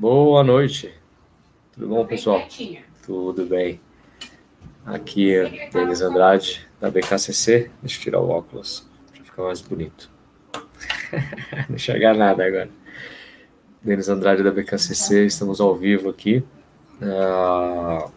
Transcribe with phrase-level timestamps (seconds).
[0.00, 0.94] Boa noite.
[1.74, 2.48] Tudo bom, pessoal?
[3.04, 3.78] Tudo bem.
[4.86, 7.70] Aqui é Denis Andrade, da BKCC.
[7.82, 10.10] Deixa eu tirar o óculos para ficar mais bonito.
[11.68, 12.70] Não enxergar nada agora.
[13.82, 15.26] Denis Andrade, da BKCC.
[15.26, 16.42] Estamos ao vivo aqui.
[17.02, 18.10] Uh,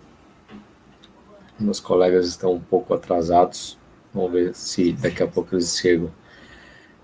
[1.60, 3.77] meus colegas estão um pouco atrasados.
[4.13, 6.10] Vamos ver se daqui a pouco eles chegam.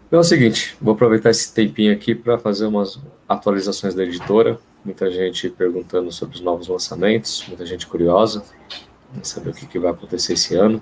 [0.08, 4.58] Então é o seguinte, vou aproveitar esse tempinho aqui para fazer umas atualizações da editora.
[4.84, 8.44] Muita gente perguntando sobre os novos lançamentos, muita gente curiosa,
[9.22, 10.82] saber o que, que vai acontecer esse ano.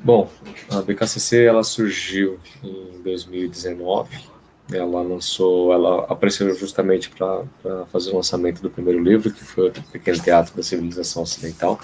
[0.00, 0.28] Bom,
[0.70, 4.32] a BKCC ela surgiu em 2019.
[4.72, 7.44] Ela lançou, ela apareceu justamente para
[7.86, 11.78] fazer o lançamento do primeiro livro, que foi o Pequeno Teatro da Civilização Ocidental,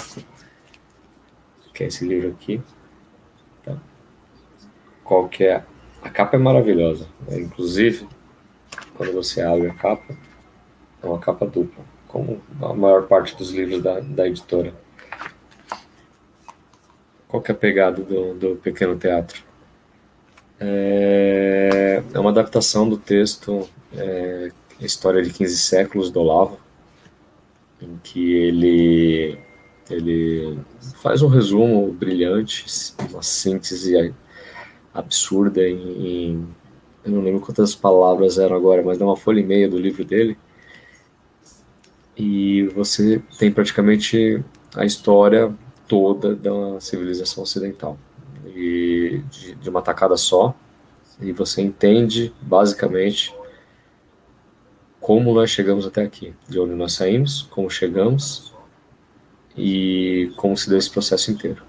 [1.75, 2.63] que é esse livro aqui.
[3.63, 3.77] Tá?
[5.05, 5.65] Qual que é
[6.03, 7.07] a capa é maravilhosa.
[7.27, 7.41] Né?
[7.41, 8.09] Inclusive,
[8.95, 10.17] quando você abre a capa,
[11.03, 14.75] é uma capa dupla, como a maior parte dos livros da, da editora.
[17.27, 19.43] Qual que é a pegada do, do Pequeno Teatro?
[20.59, 26.59] É, é uma adaptação do texto é, História de 15 Séculos do Olavo,
[27.81, 29.39] em que ele,
[29.91, 30.59] ele
[31.03, 32.65] faz um resumo brilhante,
[33.11, 34.15] uma síntese
[34.95, 36.49] absurda em, em,
[37.05, 40.05] eu não lembro quantas palavras eram agora, mas dá uma folha e meia do livro
[40.05, 40.37] dele.
[42.19, 44.43] E você tem praticamente
[44.75, 45.55] a história
[45.87, 47.97] toda da civilização ocidental.
[48.45, 50.53] E de, de uma tacada só.
[51.21, 53.33] E você entende, basicamente,
[55.01, 58.53] como nós chegamos até aqui, de onde nós saímos, como chegamos
[59.57, 61.63] e como se deu esse processo inteiro.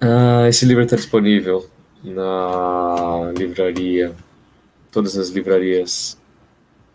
[0.00, 1.68] Ah, esse livro está disponível
[2.04, 4.14] na livraria,
[4.92, 6.18] todas as livrarias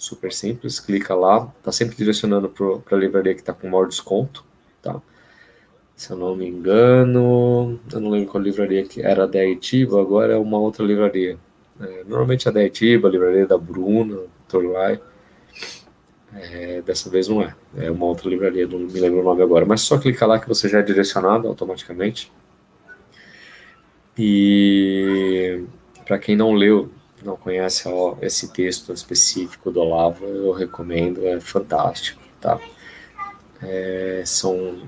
[0.03, 4.45] super simples, clica lá, tá sempre direcionando para a livraria que está com maior desconto,
[4.83, 5.01] tá?
[6.03, 10.33] Se eu não me engano, eu não lembro qual livraria que era da Aitiba, agora
[10.33, 11.39] é uma outra livraria.
[11.81, 14.19] É, normalmente é da Aitiba, a livraria da Bruna,
[14.49, 15.01] Torlai.
[16.35, 19.65] É, dessa vez não é, é uma outra livraria, não me lembro o nome agora,
[19.65, 22.33] mas só clicar lá que você já é direcionado automaticamente.
[24.19, 25.63] E
[26.05, 26.91] para quem não leu
[27.25, 32.59] não conhece ó, esse texto específico do Olavo, eu recomendo, é fantástico, tá?
[33.63, 34.83] É, são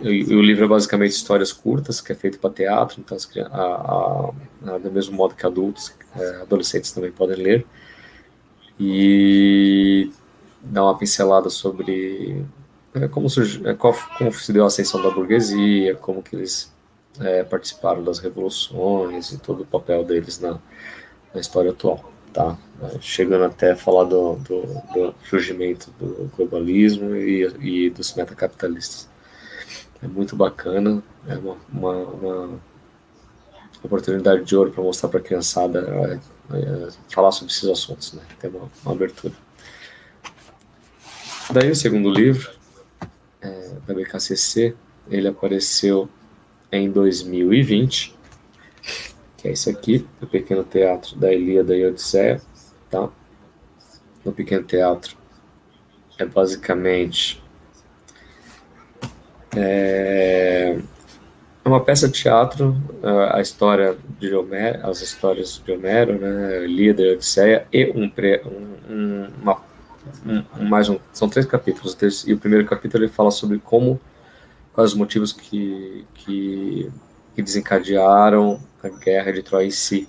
[0.00, 4.78] o livro é basicamente histórias curtas, que é feito para teatro, então a, a, a,
[4.78, 7.66] do mesmo modo que adultos, é, adolescentes também podem ler.
[8.78, 10.10] E
[10.60, 12.44] dá uma pincelada sobre
[12.94, 16.72] é, como, surgiu, é, qual, como se deu a ascensão da burguesia, como que eles
[17.20, 20.58] é, participaram das revoluções e todo o papel deles na,
[21.34, 22.56] na história atual, tá?
[23.00, 24.62] Chegando até falar do, do,
[24.94, 29.08] do surgimento do globalismo e, e, dos metacapitalistas.
[30.02, 32.60] É muito bacana, é uma, uma, uma
[33.82, 36.20] oportunidade de ouro para mostrar para a criançada
[36.52, 38.22] é, é, falar sobre esses assuntos, né?
[38.38, 39.34] Ter uma, uma abertura.
[41.52, 42.50] Daí o segundo livro,
[43.40, 44.74] é, da BKCC,
[45.08, 46.08] ele apareceu
[46.72, 48.16] em 2020,
[49.36, 52.40] que é esse aqui, o Pequeno Teatro da Ilíada e Odisseia,
[52.90, 53.10] tá?
[54.24, 55.16] No Pequeno Teatro
[56.18, 57.43] é basicamente
[59.56, 60.78] é,
[61.64, 62.76] uma peça de teatro,
[63.32, 68.42] a história de Homero, as histórias de Homero, né, e Odisseia, e um, pre,
[68.88, 69.62] um, uma,
[70.26, 71.96] um, mais um, são três capítulos,
[72.26, 73.98] e o primeiro capítulo ele fala sobre como
[74.74, 76.90] quais os motivos que, que,
[77.34, 80.08] que desencadearam a guerra de Troia em si.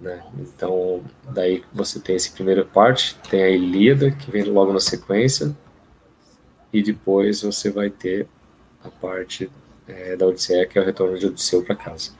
[0.00, 0.22] Né?
[0.38, 5.54] Então, daí você tem esse primeira parte, tem a Ilíada, que vem logo na sequência,
[6.74, 8.26] e depois você vai ter
[8.82, 9.48] a parte
[9.86, 12.10] é, da Odisseia, que é o retorno de Odisseu para casa.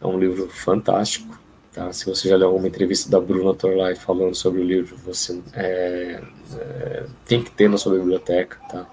[0.00, 1.38] É um livro fantástico,
[1.72, 1.92] tá?
[1.92, 6.20] Se você já leu alguma entrevista da Bruna Torlai falando sobre o livro, você é,
[6.58, 8.84] é, tem que ter na sua biblioteca, tá?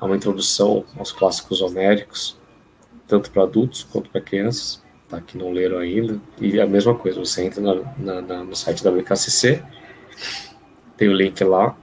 [0.00, 2.38] Há uma introdução aos clássicos homéricos,
[3.06, 6.18] tanto para adultos quanto para crianças, tá, que não leram ainda.
[6.40, 9.62] E a mesma coisa, você entra na, na, na, no site da BKCC,
[10.96, 11.76] tem o link lá,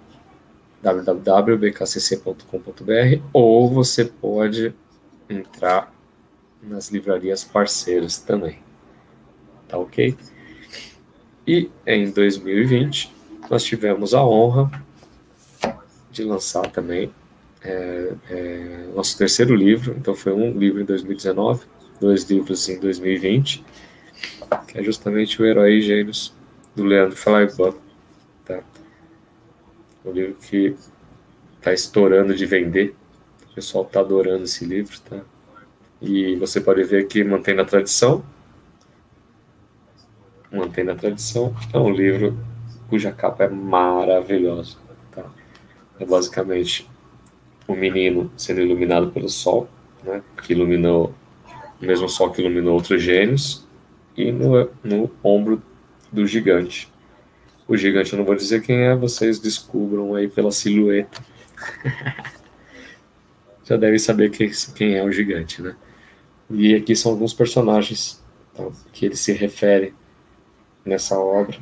[0.83, 4.73] www.bkcc.com.br, ou você pode
[5.29, 5.93] entrar
[6.61, 8.59] nas livrarias parceiras também.
[9.67, 10.15] Tá ok?
[11.47, 13.11] E em 2020
[13.49, 14.69] nós tivemos a honra
[16.11, 17.11] de lançar também
[17.63, 19.95] é, é, nosso terceiro livro.
[19.97, 21.65] Então foi um livro em 2019,
[21.99, 23.65] dois livros em 2020,
[24.67, 26.33] que é justamente o Herói Gênios
[26.75, 27.73] do Leandro Falaibó.
[30.05, 30.75] Um livro que
[31.57, 32.95] está estourando de vender.
[33.51, 35.21] O pessoal está adorando esse livro, tá?
[36.01, 38.23] E você pode ver que mantém a tradição.
[40.51, 41.55] Mantém a tradição.
[41.73, 42.37] É um livro
[42.89, 44.77] cuja capa é maravilhosa.
[45.11, 45.25] Tá?
[45.99, 46.89] É basicamente
[47.67, 49.69] um menino sendo iluminado pelo sol,
[50.03, 50.21] né?
[50.43, 51.13] que iluminou
[51.81, 53.67] o mesmo sol que iluminou outros gênios,
[54.15, 55.61] e no, no ombro
[56.11, 56.92] do gigante.
[57.73, 61.19] O gigante eu não vou dizer quem é, vocês descubram aí pela silhueta.
[63.65, 65.75] Já devem saber quem, quem é o gigante, né?
[66.51, 68.23] E aqui são alguns personagens
[68.53, 69.95] tá, que ele se refere
[70.85, 71.57] nessa obra,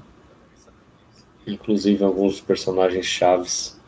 [1.47, 3.79] inclusive alguns personagens chaves.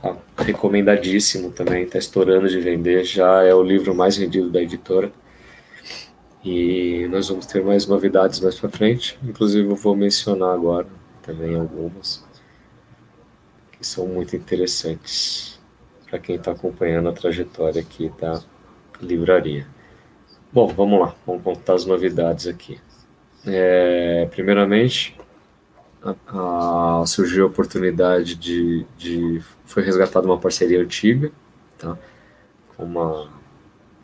[0.00, 5.12] Tá, recomendadíssimo também, está estourando de vender, já é o livro mais vendido da editora.
[6.44, 10.88] E nós vamos ter mais novidades mais para frente, inclusive eu vou mencionar agora
[11.22, 12.24] também algumas
[13.72, 15.60] que são muito interessantes
[16.08, 18.42] para quem está acompanhando a trajetória aqui da
[19.00, 19.66] livraria.
[20.52, 22.78] Bom, vamos lá, vamos contar as novidades aqui.
[23.46, 25.16] É, primeiramente,
[26.02, 29.42] a, a, surgiu a oportunidade de, de.
[29.64, 31.32] Foi resgatada uma parceria antiga,
[31.78, 31.96] tá?
[32.76, 33.30] com uma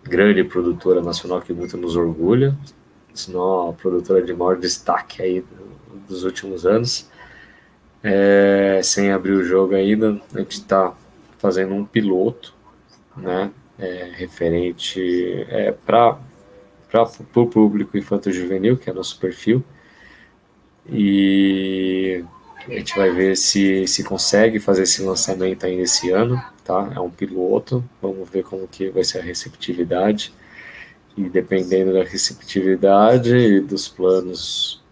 [0.08, 2.56] grande produtora nacional que muito nos orgulha,
[3.14, 5.44] senão a produtora de maior destaque aí
[6.08, 7.08] dos últimos anos.
[8.02, 10.94] É, sem abrir o jogo ainda, a gente está
[11.38, 12.54] fazendo um piloto,
[13.16, 16.18] né, é, referente é, para
[17.34, 19.64] o público infanto-juvenil, que é nosso perfil,
[20.88, 22.24] e
[22.68, 26.92] a gente vai ver se, se consegue fazer esse lançamento ainda esse ano, tá?
[26.94, 30.32] É um piloto, vamos ver como que vai ser a receptividade,
[31.16, 34.82] e dependendo da receptividade e dos planos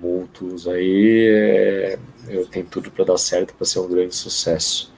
[0.00, 1.98] mútuos aí, é,
[2.28, 4.92] eu tenho tudo para dar certo, para ser um grande sucesso.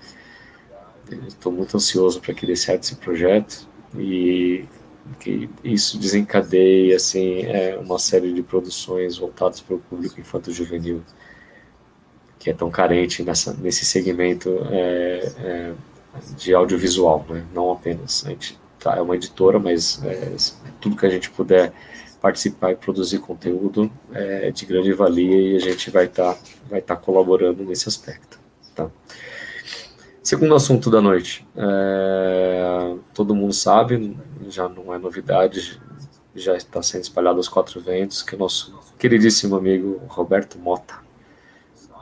[1.27, 3.69] Estou muito ansioso para que dê certo esse projeto
[3.99, 4.65] e
[5.19, 11.03] que isso desencadeie assim é, uma série de produções voltadas para o público infanto-juvenil
[12.41, 15.73] que é tão carente nessa, nesse segmento é, é,
[16.39, 17.45] de audiovisual, né?
[17.55, 18.25] não apenas.
[18.27, 20.35] A gente tá, é uma editora, mas é,
[20.81, 21.71] tudo que a gente puder
[22.19, 26.81] participar e produzir conteúdo é de grande valia e a gente vai estar tá, vai
[26.81, 28.41] tá colaborando nesse aspecto.
[28.75, 28.89] Tá?
[30.23, 34.17] Segundo assunto da noite, é, todo mundo sabe,
[34.49, 35.81] já não é novidade,
[36.35, 41.09] já está sendo espalhado aos quatro ventos, que o nosso queridíssimo amigo Roberto Mota,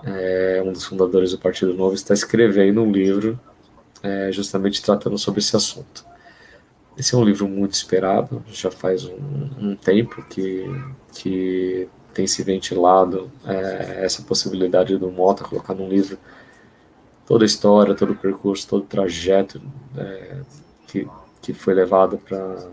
[0.05, 3.38] é, um dos fundadores do Partido Novo, está escrevendo um livro
[4.02, 6.07] é, justamente tratando sobre esse assunto.
[6.97, 10.64] Esse é um livro muito esperado, já faz um, um tempo que,
[11.12, 16.19] que tem se ventilado é, essa possibilidade do Mota colocar num livro
[17.25, 19.61] toda a história, todo o percurso, todo o trajeto
[19.97, 20.40] é,
[20.88, 21.07] que,
[21.40, 22.69] que foi levado para.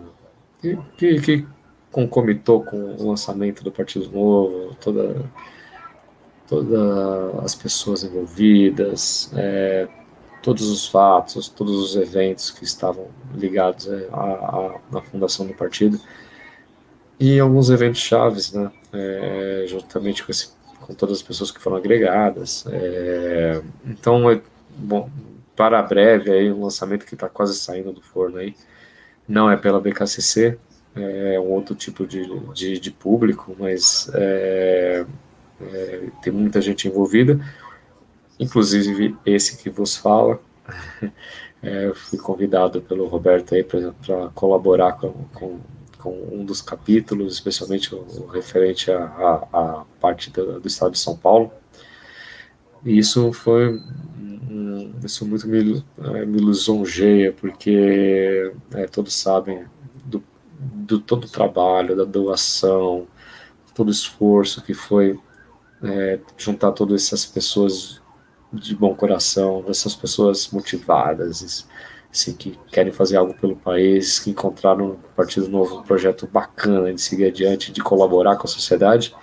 [0.59, 1.47] Que, que, que,
[1.91, 5.23] concomitou com o lançamento do Partido Novo, toda,
[6.47, 9.87] todas as pessoas envolvidas, é,
[10.41, 15.99] todos os fatos, todos os eventos que estavam ligados é, à, à fundação do partido
[17.19, 20.49] e alguns eventos chaves, né, é, juntamente com, esse,
[20.81, 22.65] com todas as pessoas que foram agregadas.
[22.69, 24.41] É, então, é,
[24.77, 25.09] bom,
[25.55, 28.53] para breve aí um lançamento que está quase saindo do forno aí,
[29.27, 30.57] não é pela BKCC,
[30.95, 35.05] é um outro tipo de, de, de público, mas é,
[35.61, 37.39] é, tem muita gente envolvida
[38.39, 40.39] inclusive esse que vos fala.
[41.63, 45.59] É, fui convidado pelo Roberto aí para colaborar com, com,
[45.97, 51.17] com, um dos capítulos, especialmente o, o referente à, parte do, do, estado de São
[51.17, 51.51] Paulo.
[52.83, 53.81] E isso foi
[55.03, 59.65] isso muito me, é, me lisonjeia, porque é, todos sabem
[60.05, 60.23] do,
[60.59, 63.07] do todo o trabalho, da doação,
[63.73, 65.19] todo o esforço que foi
[65.83, 68.01] é, juntar todas essas pessoas
[68.51, 71.67] de bom coração, dessas pessoas motivadas,
[72.11, 76.93] assim, que querem fazer algo pelo país, que encontraram no Partido Novo um projeto bacana
[76.93, 79.13] de seguir adiante, de colaborar com a sociedade.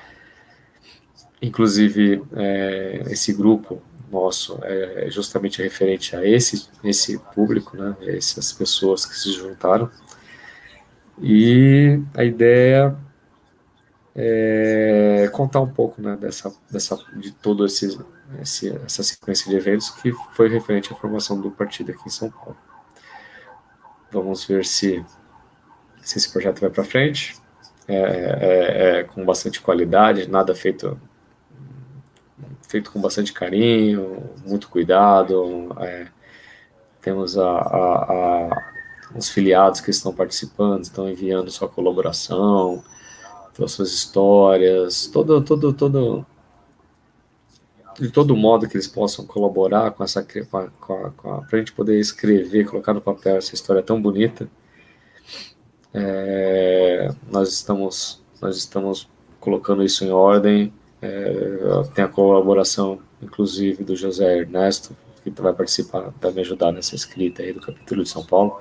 [1.41, 9.07] Inclusive, é, esse grupo nosso é justamente referente a esse, esse público, né, essas pessoas
[9.07, 9.91] que se juntaram.
[11.21, 12.97] E a ideia
[14.15, 17.33] é contar um pouco né, dessa, dessa, de
[18.41, 22.31] esse, essa sequência de eventos que foi referente à formação do partido aqui em São
[22.31, 22.57] Paulo.
[24.11, 25.05] Vamos ver se,
[26.03, 27.37] se esse projeto vai para frente,
[27.89, 31.01] é, é, é, com bastante qualidade, nada feito
[32.69, 35.77] feito com bastante carinho, muito cuidado.
[35.79, 36.07] É,
[37.03, 38.73] temos a, a, a,
[39.15, 42.83] os filiados que estão participando, estão enviando sua colaboração,
[43.55, 46.27] suas histórias, todo, todo, todo,
[47.99, 51.43] de todo modo que eles possam colaborar com essa, com a, com a, com a
[51.43, 54.49] para a gente poder escrever, colocar no papel essa história tão bonita.
[55.95, 63.97] É, nós estamos, nós estamos colocando isso em ordem é, tem a colaboração, inclusive, do
[63.97, 68.25] José Ernesto, que vai participar, vai me ajudar nessa escrita aí do capítulo de São
[68.25, 68.61] Paulo.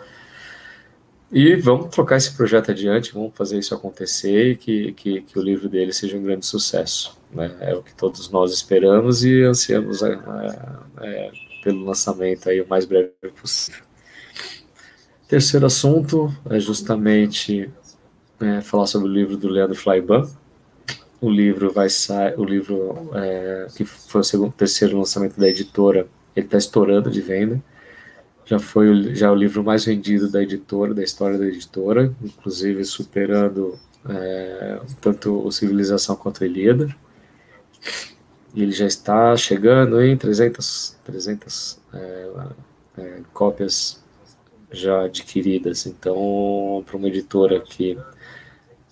[1.32, 5.42] E vamos trocar esse projeto adiante, vamos fazer isso acontecer e que, que, que o
[5.42, 7.18] livro dele seja um grande sucesso.
[7.32, 7.56] Né?
[7.62, 10.12] É o que todos nós esperamos e ansiamos é,
[11.00, 11.32] é, é
[11.64, 13.82] pelo lançamento aí o mais breve possível.
[15.28, 17.72] Terceiro assunto é justamente
[18.42, 20.30] é, falar sobre o livro do Leandro Flaiban,
[21.22, 26.08] o livro vai sair, o livro é, que foi o segundo, terceiro lançamento da editora,
[26.36, 27.64] ele está estourando de venda.
[28.51, 32.13] Já foi o, já é o livro mais vendido da editora, da história da editora,
[32.22, 33.79] inclusive superando
[34.10, 36.93] é, tanto o Civilização quanto a Ilíada.
[38.53, 42.29] E ele já está chegando em 300, 300 é,
[42.98, 44.03] é, cópias
[44.70, 45.86] já adquiridas.
[45.86, 47.98] Então, para uma editora que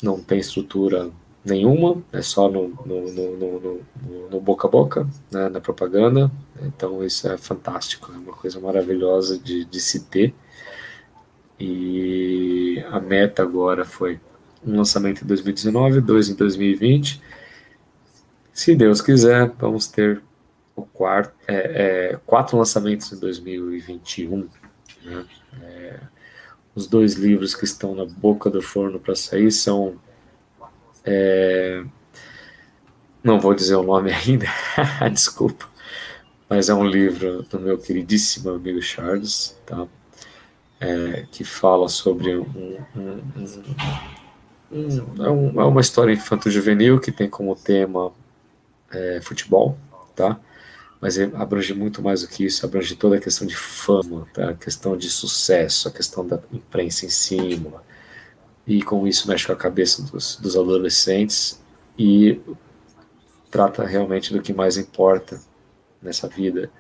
[0.02, 1.12] não tem estrutura
[1.44, 3.82] nenhuma, é só no, no, no,
[4.30, 6.32] no boca a boca, né, na propaganda.
[6.62, 10.34] Então isso é fantástico, é uma coisa maravilhosa de, de se ter.
[11.60, 14.20] E a meta agora foi
[14.66, 17.22] um lançamento em 2019, dois em 2020.
[18.54, 20.22] Se Deus quiser, vamos ter
[20.76, 24.48] o quarto, é, é, quatro lançamentos em 2021.
[25.04, 25.26] Né?
[25.62, 26.00] É,
[26.76, 29.96] os dois livros que estão na boca do forno para sair são
[31.12, 31.84] é,
[33.24, 34.46] não vou dizer o nome ainda,
[35.12, 35.68] desculpa,
[36.48, 39.88] mas é um livro do meu queridíssimo amigo Charles, tá?
[40.80, 42.46] É, que fala sobre um,
[42.96, 48.14] um, um, é é uma história infanto-juvenil que tem como tema
[48.92, 49.78] é, futebol,
[50.16, 50.40] tá?
[51.02, 54.52] Mas abrange muito mais do que isso, abrange toda a questão de fama, tá?
[54.52, 57.82] a questão de sucesso, a questão da imprensa em cima,
[58.70, 61.60] e com isso mexe com a cabeça dos, dos adolescentes
[61.98, 62.40] e
[63.50, 65.42] trata realmente do que mais importa
[66.00, 66.72] nessa vida,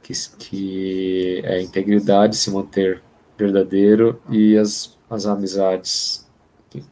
[0.00, 3.02] que, que é a integridade, se manter
[3.36, 6.24] verdadeiro e as, as amizades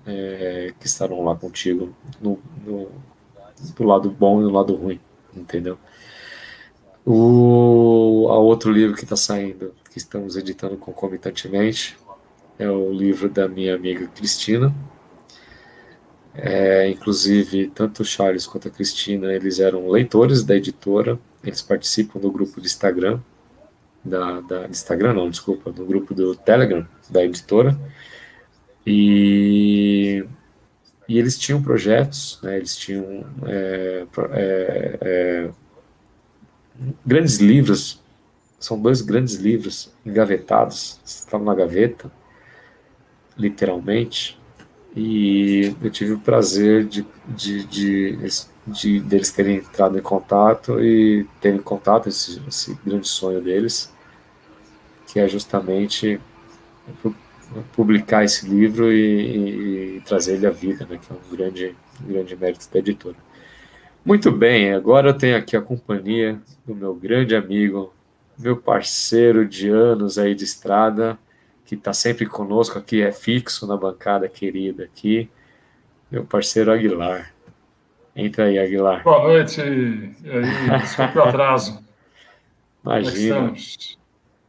[0.05, 2.89] é, que estarão lá contigo no, no,
[3.77, 5.01] do lado bom e do lado ruim,
[5.37, 5.79] entendeu?
[7.07, 11.97] O a outro livro que está saindo, que estamos editando concomitantemente,
[12.59, 14.75] é o livro da minha amiga Cristina.
[16.35, 22.21] É, inclusive, tanto o Charles quanto a Cristina, eles eram leitores da editora, eles participam
[22.21, 23.21] do grupo de Instagram,
[24.05, 27.79] da, da Instagram não, desculpa, do grupo do Telegram da editora,
[28.87, 30.25] e,
[31.09, 35.51] e eles tinham projetos, né, eles tinham é, é, é
[37.05, 38.03] grandes livros,
[38.61, 42.13] são dois grandes livros engavetados, estavam na gaveta,
[43.37, 44.39] literalmente,
[44.95, 48.19] e eu tive o prazer de, de, de,
[48.67, 53.93] de deles terem entrado em contato e terem contato esse, esse grande sonho deles,
[55.07, 56.19] que é justamente
[57.73, 61.77] publicar esse livro e, e, e trazer ele à vida, né, que é um grande,
[62.01, 63.17] grande mérito da editora.
[64.05, 67.93] Muito bem, agora eu tenho aqui a companhia do meu grande amigo,
[68.39, 71.19] meu parceiro de anos aí de estrada,
[71.67, 75.29] que está sempre conosco aqui, é fixo na bancada querida aqui,
[76.11, 77.35] meu parceiro Aguilar.
[78.15, 79.03] Entra aí, Aguilar.
[79.03, 79.61] Boa noite.
[79.61, 81.85] E aí, desculpe o atraso.
[82.89, 83.53] É Imagina.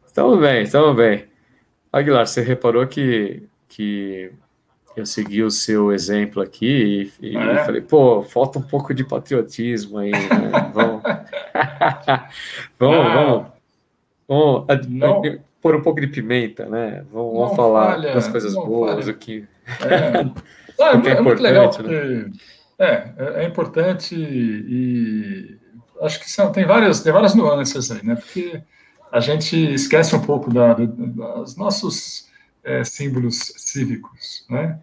[0.05, 1.25] Estamos bem, estamos bem.
[1.91, 4.31] Aguilar, você reparou que, que
[4.95, 7.65] eu segui o seu exemplo aqui e, e é?
[7.65, 10.51] falei, pô, falta um pouco de patriotismo aí, né?
[12.77, 13.47] vamos, vamos,
[14.27, 17.05] vamos, vamos, vamos pôr um pouco de pimenta, né?
[17.11, 19.11] Vamos, vamos falar falha, das coisas boas falha.
[19.11, 19.47] aqui.
[19.81, 20.19] É,
[20.81, 21.71] ah, é, é, é muito legal, né?
[21.71, 22.31] porque
[22.79, 25.57] é, é, é importante e
[26.01, 28.15] acho que são, tem várias, tem várias nuances aí, né?
[28.15, 28.61] Porque
[29.11, 32.29] a gente esquece um pouco da, dos nossos
[32.63, 34.79] é, símbolos cívicos, né?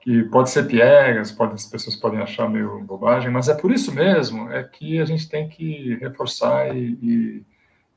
[0.00, 3.92] Que pode ser piegas, pode, as pessoas podem achar meio bobagem, mas é por isso
[3.92, 7.42] mesmo é que a gente tem que reforçar e, e,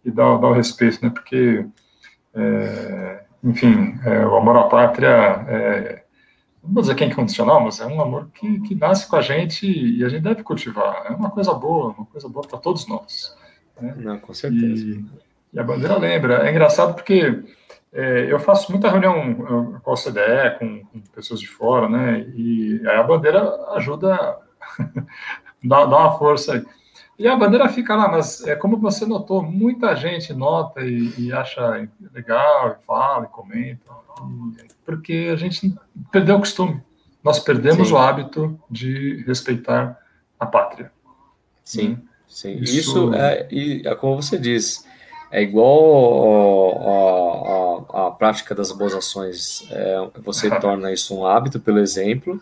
[0.06, 1.10] e dar, dar, o respeito, né?
[1.10, 1.66] Porque,
[2.38, 5.08] é, enfim, é, o amor à pátria
[5.48, 6.03] é,
[6.63, 9.22] não vou dizer que é incondicional, mas é um amor que, que nasce com a
[9.22, 11.06] gente e a gente deve cultivar.
[11.06, 13.36] É uma coisa boa, uma coisa boa para todos nós.
[13.79, 13.96] Né?
[13.98, 14.86] Não, com certeza.
[14.86, 15.06] E,
[15.53, 16.46] e, a bandeira lembra.
[16.46, 17.41] É engraçado porque
[17.94, 19.34] é, eu faço muita reunião
[19.82, 22.27] com a OCDE, com, com, pessoas de fora, né?
[22.36, 23.41] E a bandeira
[23.75, 24.38] ajuda,
[25.63, 26.65] dá, dá uma força aí.
[27.18, 31.34] E a bandeira fica lá, mas é como você notou, muita gente nota e, e
[31.34, 33.92] acha legal, e fala, e comenta,
[34.86, 35.74] porque a gente
[36.12, 36.82] perdeu o costume.
[37.24, 37.94] Nós perdemos sim.
[37.94, 40.00] o hábito de respeitar
[40.40, 40.92] a pátria.
[41.64, 42.02] Sim, né?
[42.28, 42.58] sim.
[42.60, 43.48] Isso, Isso é,
[43.84, 44.88] é, como você diz,
[45.32, 46.78] é igual
[47.94, 49.68] a, prática das boas ações.
[49.72, 52.40] É, você torna isso um hábito pelo exemplo,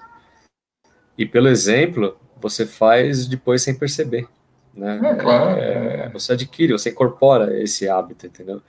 [1.17, 4.27] e pelo exemplo, você faz depois sem perceber.
[4.75, 5.00] Né?
[5.03, 5.60] É, claro.
[5.60, 8.62] É, você adquire, você incorpora esse hábito, entendeu?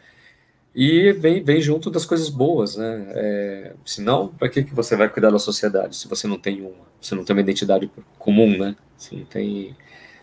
[0.74, 3.06] E vem, vem junto das coisas boas, né?
[3.14, 6.86] É, senão, para que, que você vai cuidar da sociedade se você não tem uma,
[7.00, 8.76] você não tem uma identidade comum, né?
[8.96, 9.74] Se não tem,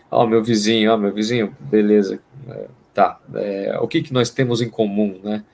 [0.08, 3.20] ó, oh, meu vizinho, ó, oh, meu vizinho, beleza, é, tá.
[3.34, 5.44] É, o que, que nós temos em comum, né?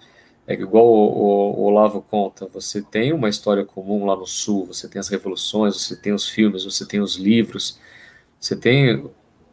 [0.47, 4.67] É igual o, o, o, Olavo conta, você tem uma história comum lá no Sul,
[4.67, 7.79] você tem as revoluções, você tem os filmes, você tem os livros,
[8.39, 9.09] você tem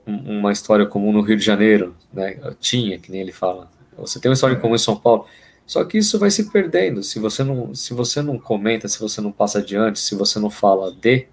[0.08, 2.39] uma história comum no Rio de Janeiro, né?
[2.60, 3.70] Tinha, que nem ele fala.
[3.98, 5.26] Você tem uma história comum em São Paulo.
[5.65, 7.04] Só que isso vai se perdendo.
[7.04, 10.50] Se você não, se você não comenta, se você não passa adiante, se você não
[10.50, 11.28] fala de,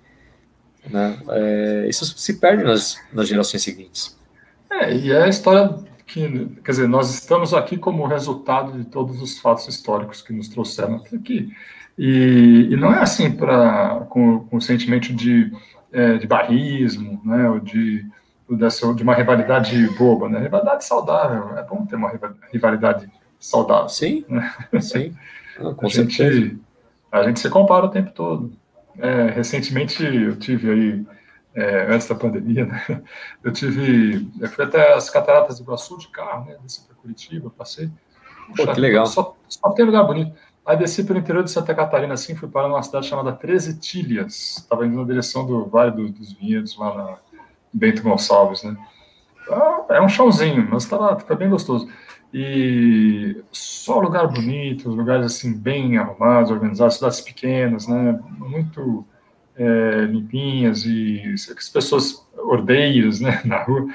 [0.91, 1.17] né?
[1.29, 4.19] É, isso se perde nas, nas gerações seguintes.
[4.71, 9.23] É, e é a história que, quer dizer, nós estamos aqui como resultado de todos
[9.23, 11.53] os fatos históricos que nos trouxeram até aqui.
[11.97, 15.53] E, e não é assim para com, com o sentimento de,
[15.93, 17.49] é, de barrismo, né?
[17.49, 18.05] Ou de
[18.49, 20.39] dessa, de uma rivalidade boba, né?
[20.39, 21.57] Rivalidade saudável.
[21.57, 22.13] É bom ter uma
[22.53, 23.89] rivalidade saudável.
[23.89, 24.53] Sim, né?
[24.81, 25.15] sim.
[25.59, 26.59] Ah, com a, gente,
[27.11, 28.53] a gente se compara o tempo todo.
[28.99, 31.07] É, recentemente eu tive aí,
[31.55, 33.03] é, antes da pandemia, né?
[33.43, 36.57] eu tive, eu fui até as cataratas do Iguaçu de carro, né?
[36.63, 37.91] Desci para Curitiba, passei.
[38.49, 39.07] Puxa, Pô, que legal.
[39.07, 40.35] Só, só tem lugar bonito.
[40.67, 44.57] Aí desci pelo interior de Santa Catarina, assim, fui para uma cidade chamada Treze Tilhas.
[44.59, 47.19] Estava indo na direção do Vale do, dos Vinhedos, lá na,
[47.75, 48.77] Bento Gonçalves, né?
[49.91, 51.89] É um chãozinho, mas tá, fica bem gostoso.
[52.33, 58.19] E só lugar bonito, lugares assim bem arrumados, organizados, cidades pequenas, né?
[58.39, 59.05] Muito
[59.57, 63.43] é, limpinhas e as pessoas ordeiras, né?
[63.45, 63.87] Na rua.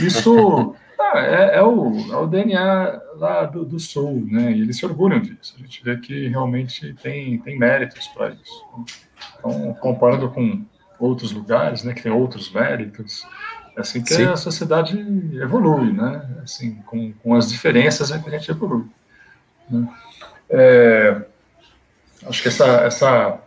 [0.00, 4.52] Isso ah, é, é, o, é o DNA lá do, do, Sul, né?
[4.52, 5.56] E eles se orgulham disso.
[5.58, 8.64] A gente vê que realmente tem, tem méritos para isso.
[9.38, 10.64] Então, comparando com
[10.98, 13.26] outros lugares, né, que tem outros méritos.
[13.76, 14.24] É assim que Sim.
[14.24, 14.98] a sociedade
[15.40, 16.26] evolui, né?
[16.42, 18.86] Assim, com, com as diferenças é que a gente evolui.
[19.70, 19.88] Né?
[20.50, 21.22] É,
[22.26, 23.38] acho que essa, essa,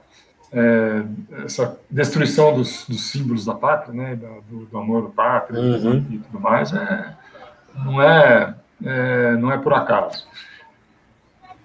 [0.54, 1.04] é,
[1.44, 4.16] essa destruição dos, dos, símbolos da pátria, né,
[4.50, 6.06] do, do amor à pátria uhum.
[6.10, 7.14] e tudo mais, é,
[7.76, 10.26] não, é, é, não é por acaso.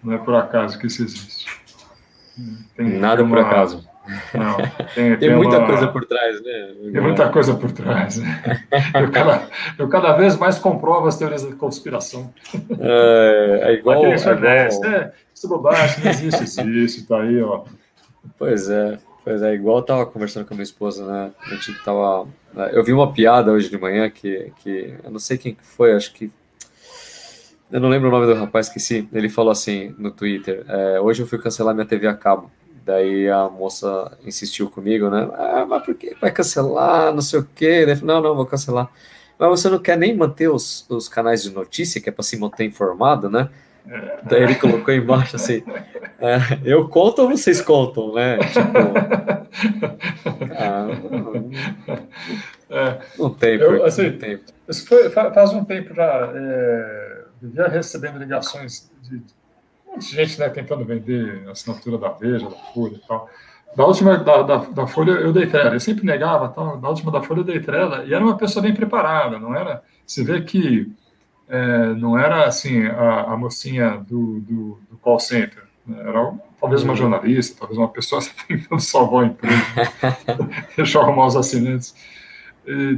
[0.02, 1.46] Não é por acaso que isso existe.
[2.76, 3.85] Tem, Nada uma, por acaso
[4.34, 4.56] não,
[4.94, 5.66] tem, tem, tem muita uma...
[5.66, 6.74] coisa por trás, né?
[6.92, 8.18] Tem muita coisa por trás.
[8.18, 8.62] Né?
[8.94, 12.32] Eu, cada, eu cada vez mais comprovo as teorias da conspiração.
[12.78, 14.04] É, é igual.
[14.04, 14.44] é igual...
[14.44, 17.64] É, isso, é, isso é bobagem, não existe, existe, tá aí, ó.
[18.38, 21.30] Pois é, pois é, igual eu tava conversando com a minha esposa, né?
[21.46, 22.26] A gente tava.
[22.72, 26.12] Eu vi uma piada hoje de manhã que, que eu não sei quem foi, acho
[26.12, 26.30] que
[27.70, 29.08] eu não lembro o nome do rapaz, esqueci.
[29.12, 32.50] Ele falou assim no Twitter: é, Hoje eu fui cancelar minha TV a cabo.
[32.86, 35.28] Daí a moça insistiu comigo, né?
[35.34, 37.12] Ah, mas por que vai cancelar?
[37.12, 37.84] Não sei o quê.
[37.84, 38.88] Daí, não, não, vou cancelar.
[39.36, 42.38] Mas você não quer nem manter os, os canais de notícia, que é para se
[42.38, 43.48] manter informado, né?
[44.22, 45.64] Daí ele colocou embaixo assim:
[46.20, 48.38] é, eu conto ou vocês contam, né?
[48.38, 48.78] Tipo,
[50.56, 51.50] ah, não,
[52.70, 54.40] é, não tem, eu, assim, não tem.
[54.68, 56.32] Isso foi, faz um tempo já.
[56.32, 59.20] É, vivia recebendo ligações de,
[59.96, 63.28] monte de gente né, tentando vender assinatura da Veja, da Folha e tal.
[63.74, 66.78] Da última da, da, da Folha eu dei trela, eu sempre negava, tal.
[66.78, 69.82] da última da Folha eu dei trela, e era uma pessoa bem preparada, não era.
[70.06, 70.90] Você vê que
[71.48, 76.00] é, não era assim a, a mocinha do, do, do, call center, né?
[76.00, 79.54] era talvez uma jornalista, talvez uma pessoa tentando salvar o emprego,
[80.76, 81.94] deixa eu arrumar os assinantes.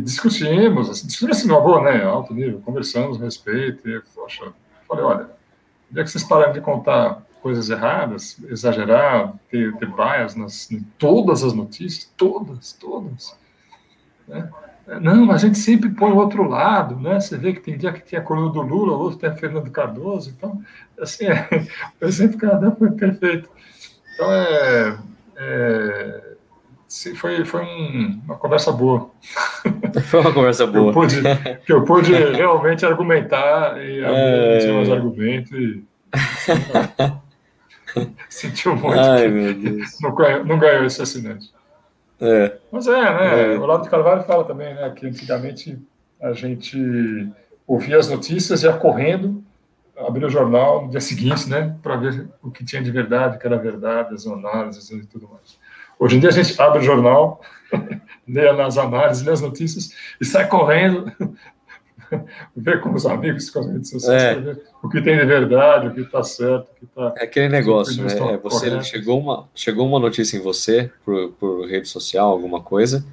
[0.02, 4.52] discutimos, assim, discutimos assim, boa, né, alto nível, conversamos a respeito, e, poxa,
[4.87, 5.38] falei, olha,
[5.92, 11.44] já que vocês pararam de contar coisas erradas, exagerar, ter, ter bias nas, em todas
[11.44, 13.37] as notícias, todas, todas,
[14.27, 14.51] né?
[15.03, 17.20] Não, a gente sempre põe o outro lado, né?
[17.20, 19.70] Você vê que tem dia que tem a coluna do Lula, outro tem a Fernando
[19.70, 20.62] Cardoso, então,
[20.98, 21.46] assim, é,
[22.01, 23.51] o exemplo cada foi perfeito.
[24.14, 24.98] Então, é,
[25.37, 26.29] é
[27.16, 29.11] foi, foi um, uma conversa boa.
[30.02, 30.92] Foi uma conversa boa.
[30.92, 31.22] Que eu pude,
[31.66, 34.72] que eu pude realmente argumentar e é...
[34.72, 35.85] meus argumentos e
[38.28, 38.98] sentiu muito.
[38.98, 40.00] Ai, meu Deus.
[40.00, 41.52] Não, ganhou, não ganhou esse assinante.
[42.20, 42.57] É.
[42.70, 43.54] Mas é, né?
[43.54, 43.59] É.
[43.59, 44.90] O Lado de Carvalho fala também, né?
[44.90, 45.78] Que antigamente
[46.20, 47.28] a gente
[47.66, 49.42] ouvia as notícias, ia correndo,
[49.96, 51.76] abria o jornal no dia seguinte, né?
[51.83, 55.28] Para ver o que tinha de verdade, o que era verdade, as análises e tudo
[55.28, 55.59] mais.
[55.98, 57.40] Hoje em dia a gente abre o jornal,
[58.28, 61.12] lê as análises, lê as notícias e sai correndo
[62.57, 64.57] ver com os amigos, com as redes sociais, é.
[64.83, 67.14] o que tem de verdade, o que está certo, o que está.
[67.18, 68.35] É aquele negócio, né?
[68.35, 73.04] É, você chegou uma, chegou uma notícia em você por, por rede social, alguma coisa,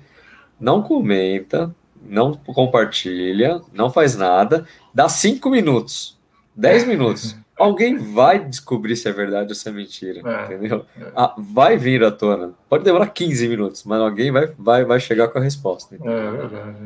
[0.59, 1.73] não comenta,
[2.07, 6.17] não compartilha, não faz nada, dá cinco minutos,
[6.55, 7.35] dez minutos.
[7.57, 10.85] Alguém vai descobrir se é verdade ou se é mentira, é, entendeu?
[10.99, 11.11] É.
[11.15, 12.53] Ah, vai vir à tona.
[12.69, 15.95] Pode demorar 15 minutos, mas alguém vai, vai, vai chegar com a resposta.
[15.95, 16.17] Entendeu?
[16.17, 16.77] É verdade.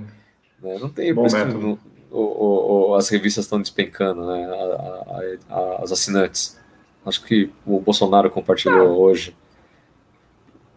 [0.61, 1.77] Né, não tem por isso que
[2.11, 4.45] o, o, as revistas estão despencando, né?
[4.45, 6.59] A, a, a, as assinantes.
[7.05, 8.97] Acho que o Bolsonaro compartilhou ah.
[8.97, 9.35] hoje.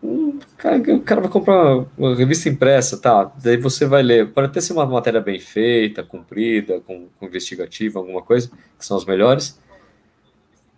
[0.02, 3.30] Um, cara, o cara vai comprar uma revista impressa, tá?
[3.42, 4.30] Daí você vai ler.
[4.30, 8.96] Pode até ser uma matéria bem feita, cumprida, com, com investigativa, alguma coisa, que são
[8.96, 9.61] as melhores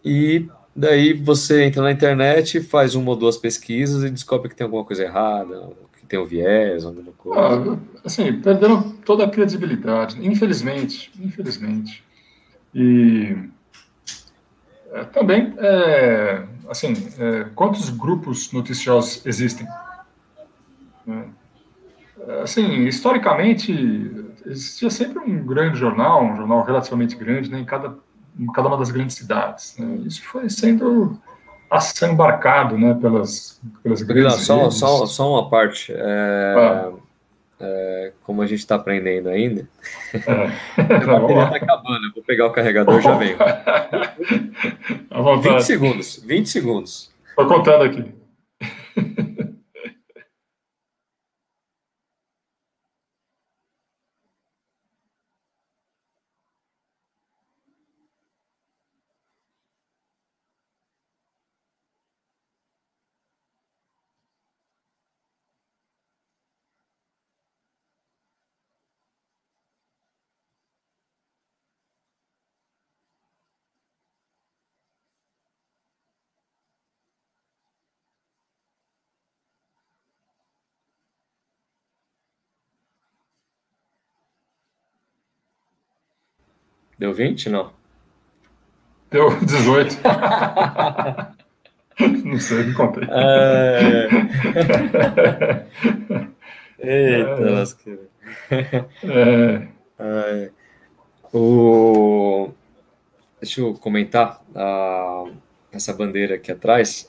[0.04, 4.64] e daí você entra na internet, faz uma ou duas pesquisas e descobre que tem
[4.64, 7.40] alguma coisa errada, que tem um viés, alguma coisa.
[7.40, 12.04] Ah, assim, perderam toda a credibilidade, infelizmente, infelizmente.
[12.74, 13.36] E
[14.92, 19.66] é, também, é, assim, é, quantos grupos noticiosos existem?
[21.08, 23.72] É, assim, historicamente,
[24.44, 27.96] existia sempre um grande jornal, um jornal relativamente grande, né, em cada
[28.38, 29.76] em cada uma das grandes cidades.
[29.78, 30.02] Né?
[30.06, 31.18] Isso foi sendo
[31.70, 35.92] assambarcado né, pelas, pelas grandes só, só, só, uma parte.
[35.92, 36.92] É, ah.
[37.60, 39.68] é, como a gente está aprendendo ainda,
[40.14, 40.20] é.
[40.78, 42.06] a bateria está acabando.
[42.06, 43.38] Eu vou pegar o carregador e já venho.
[45.42, 46.22] 20 segundos.
[46.24, 47.10] 20 segundos.
[47.30, 48.14] Estou contando aqui.
[87.04, 87.50] Deu 20?
[87.50, 87.70] Não.
[89.10, 89.98] Deu 18.
[92.24, 93.04] não sei, me contei.
[93.10, 94.08] É...
[97.18, 97.50] Eita, é.
[97.50, 98.08] lasqueira.
[98.50, 99.68] É.
[99.98, 100.50] É.
[101.30, 102.48] O...
[103.38, 105.24] Deixa eu comentar a...
[105.70, 107.06] essa bandeira aqui atrás.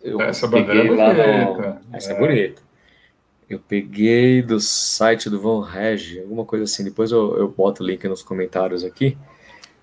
[0.00, 1.44] Eu essa bandeira é bonita.
[1.44, 1.94] No...
[1.94, 2.62] Essa é bonita.
[3.48, 6.84] Eu peguei do site do Von Reg, alguma coisa assim.
[6.84, 9.16] Depois eu, eu boto o link nos comentários aqui.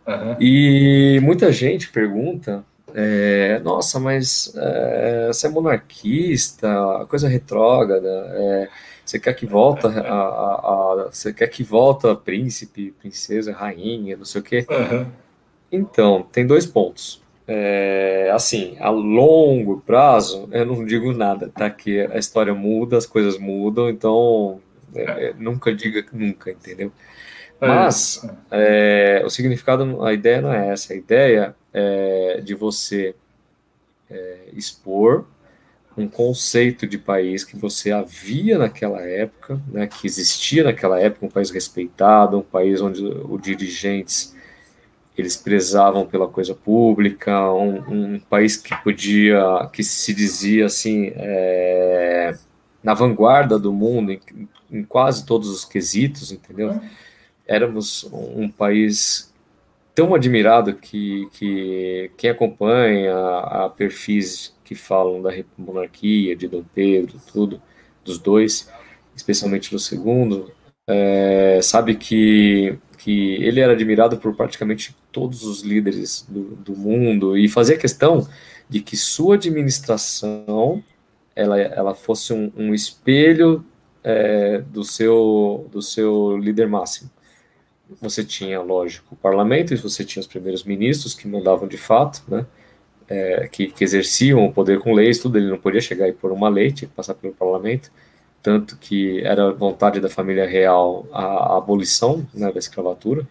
[0.08, 0.36] Uhum.
[0.40, 8.08] E muita gente pergunta: é, nossa, mas é, você é monarquista, coisa retrógrada.
[8.08, 8.70] É,
[9.04, 14.26] você quer que volta a, a, a, você quer que volta príncipe, princesa, rainha, não
[14.26, 14.66] sei o quê.
[14.70, 15.06] Uhum.
[15.72, 17.25] Então, tem dois pontos.
[17.48, 21.70] É, assim, a longo prazo, eu não digo nada, tá?
[21.70, 24.60] Que a história muda, as coisas mudam, então
[24.96, 26.92] é, é nunca diga nunca, entendeu?
[27.62, 33.16] É Mas é, o significado, a ideia não é essa, a ideia é de você
[34.10, 35.26] é, expor
[35.98, 41.30] um conceito de país que você havia naquela época, né, que existia naquela época, um
[41.30, 44.35] país respeitado, um país onde os dirigentes
[45.18, 52.36] eles prezavam pela coisa pública, um, um país que podia, que se dizia assim, é,
[52.84, 54.20] na vanguarda do mundo em,
[54.72, 56.80] em, quase todos os quesitos, entendeu?
[57.48, 59.34] Éramos um país
[59.94, 67.20] tão admirado que, que quem acompanha a perfis que falam da monarquia, de Dom Pedro,
[67.32, 67.62] tudo,
[68.04, 68.70] dos dois,
[69.16, 70.52] especialmente no segundo,
[70.88, 77.38] é, sabe que, que ele era admirado por praticamente todos os líderes do, do mundo
[77.38, 78.28] e fazia questão
[78.70, 80.84] de que sua administração
[81.34, 83.64] ela, ela fosse um, um espelho
[84.04, 87.10] é, do, seu, do seu líder máximo.
[88.02, 92.22] Você tinha, lógico, o parlamento, e você tinha os primeiros ministros que mandavam de fato,
[92.28, 92.46] né,
[93.08, 96.34] é, que, que, exerciam o poder com leis, tudo, ele não podia chegar e pôr
[96.34, 97.90] uma lei, tinha que passar pelo parlamento,
[98.44, 103.26] tanto que era vontade da família real a, a abolição né, da escravatura,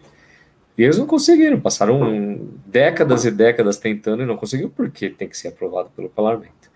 [0.76, 5.38] e eles não conseguiram, passaram décadas e décadas tentando e não conseguiram, porque tem que
[5.38, 6.70] ser aprovado pelo parlamento.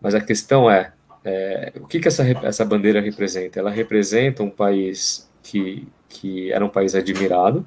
[0.00, 0.92] Mas a questão é,
[1.24, 3.58] é o que, que essa, essa bandeira representa?
[3.58, 7.66] Ela representa um país que, que era um país admirado,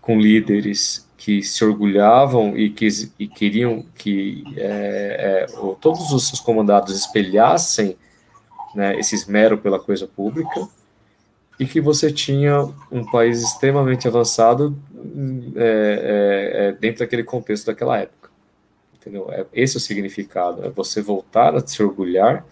[0.00, 2.88] com líderes que se orgulhavam e que
[3.18, 7.96] e queriam que é, é, todos os seus comandados espelhassem
[8.74, 10.68] né, esse esmero pela coisa pública,
[11.58, 14.76] e que você tinha um país extremamente avançado
[15.56, 18.30] é, é, é dentro daquele contexto daquela época.
[18.94, 19.30] Entendeu?
[19.30, 22.44] É, esse é o significado, é você voltar a se orgulhar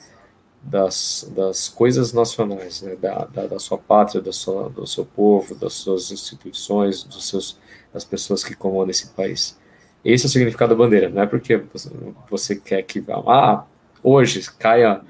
[0.62, 2.94] das, das coisas nacionais, né?
[2.94, 7.58] da, da, da, sua pátria, da sua, do seu povo, das suas instituições, dos seus,
[7.92, 9.58] das pessoas que comandam esse país.
[10.04, 11.60] Esse é o significado da bandeira, não é porque
[12.30, 13.64] você, quer que, ah,
[14.02, 15.00] hoje caia,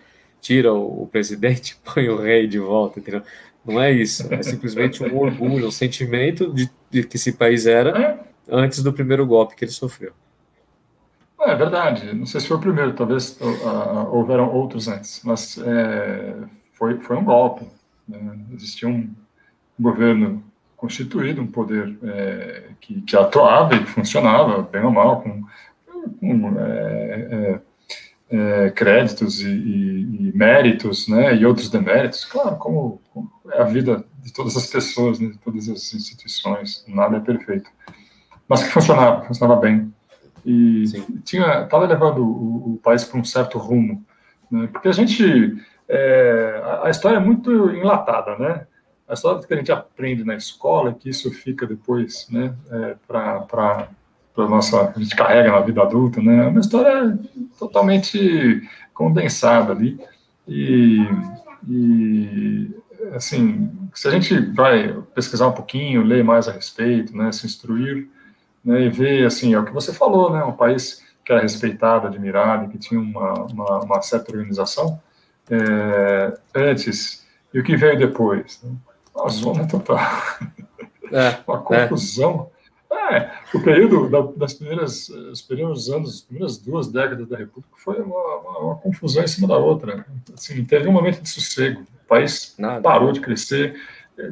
[0.41, 3.23] tira o, o presidente, põe o rei de volta, entendeu?
[3.65, 7.97] Não é isso, é simplesmente um orgulho, um sentimento de, de que esse país era
[7.97, 8.19] é.
[8.49, 10.13] antes do primeiro golpe que ele sofreu.
[11.41, 16.37] É verdade, não sei se foi o primeiro, talvez uh, houveram outros antes, mas é,
[16.73, 17.67] foi, foi um golpe.
[18.09, 18.39] Né?
[18.53, 19.13] Existia um
[19.79, 20.43] governo
[20.77, 25.43] constituído, um poder é, que, que atuava e funcionava, bem ou mal, com,
[26.21, 27.61] com é,
[28.33, 33.65] é, créditos e, e, e, méritos, né, e outros deméritos, claro, como, como, é a
[33.65, 37.71] vida de todas as pessoas, né, de todas as instituições, nada é perfeito,
[38.49, 39.93] mas que funcionava, funcionava bem
[40.45, 40.85] e
[41.25, 44.05] tinha estava levando o, o país para um certo rumo,
[44.51, 44.69] né?
[44.73, 45.57] porque a gente
[45.89, 48.67] é, a, a, história é muito enlatada, né?
[49.07, 52.55] A história que a gente aprende na escola que isso fica depois, né?
[52.71, 53.89] É, para
[54.35, 56.47] para nossa a gente carrega na vida adulta, né?
[56.47, 57.19] É uma história
[57.59, 58.63] totalmente
[58.95, 59.99] condensada ali
[60.49, 60.99] e,
[61.69, 62.71] e
[63.15, 67.31] assim se a gente vai pesquisar um pouquinho, ler mais a respeito, né?
[67.31, 68.09] Se instruir
[68.65, 72.07] né, e ver, assim, é o que você falou, né, um país que era respeitado,
[72.07, 75.01] admirado, que tinha uma, uma, uma certa organização
[75.51, 78.61] é, antes, e o que veio depois?
[78.63, 78.73] Né?
[79.15, 79.99] Uma zona total.
[81.13, 81.87] É, uma é.
[81.87, 82.51] confusão.
[82.59, 82.62] É.
[82.95, 83.31] é.
[83.55, 88.01] o período da, das primeiras, os primeiros anos, as primeiras duas décadas da República foi
[88.01, 90.07] uma, uma, uma, confusão em cima da outra.
[90.35, 91.83] Assim, teve um momento de sossego.
[91.83, 92.81] O país Nada.
[92.81, 93.75] parou de crescer,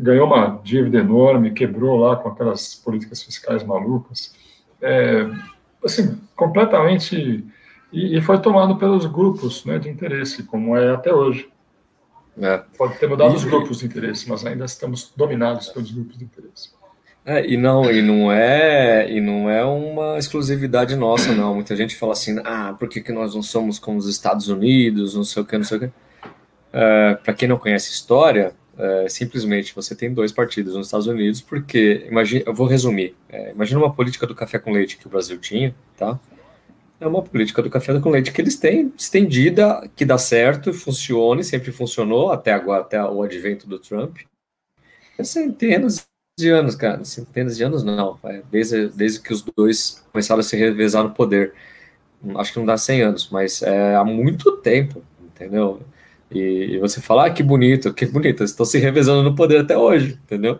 [0.01, 4.35] ganhou uma dívida enorme, quebrou lá com aquelas políticas fiscais malucas,
[4.83, 5.27] é,
[5.85, 7.45] assim, completamente,
[7.93, 11.49] e, e, foi tomado pelos grupos né, de interesse, como é até hoje.
[12.39, 12.63] É.
[12.79, 16.25] Pode ter mudado e, os grupos de interesse, mas ainda estamos dominados pelos grupos de
[16.25, 16.71] interesse.
[17.25, 21.95] É, e não e não é e não é uma exclusividade nossa não muita gente
[21.95, 25.43] fala assim ah por que, que nós não somos como os Estados Unidos não sei
[25.43, 25.91] o que não sei o que
[26.73, 31.43] é, para quem não conhece história é, simplesmente você tem dois partidos nos Estados Unidos,
[31.43, 35.11] porque, imagine, eu vou resumir, é, imagina uma política do café com leite que o
[35.11, 36.19] Brasil tinha, tá?
[36.99, 41.43] É uma política do café com leite que eles têm estendida, que dá certo, funciona,
[41.43, 44.19] sempre funcionou, até agora, até o advento do Trump.
[45.23, 46.07] Centenas
[46.41, 50.43] de anos, cara, centenas de anos não, é, desde, desde que os dois começaram a
[50.43, 51.53] se revezar no poder.
[52.37, 55.81] Acho que não dá 100 anos, mas é há muito tempo, entendeu?
[56.31, 59.77] E, e você fala, ah, que bonito, que bonito, estão se revezando no poder até
[59.77, 60.59] hoje, entendeu?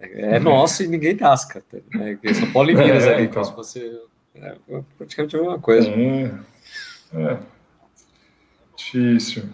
[0.00, 0.44] É, é uhum.
[0.44, 1.62] nosso e ninguém tasca.
[1.94, 2.18] Né?
[2.34, 3.44] São Paulo e Minas é, ali, então.
[3.44, 4.00] se você.
[4.34, 4.54] É
[4.96, 5.90] praticamente a mesma coisa.
[5.90, 6.32] É,
[7.14, 7.38] é.
[8.76, 9.44] Difícil.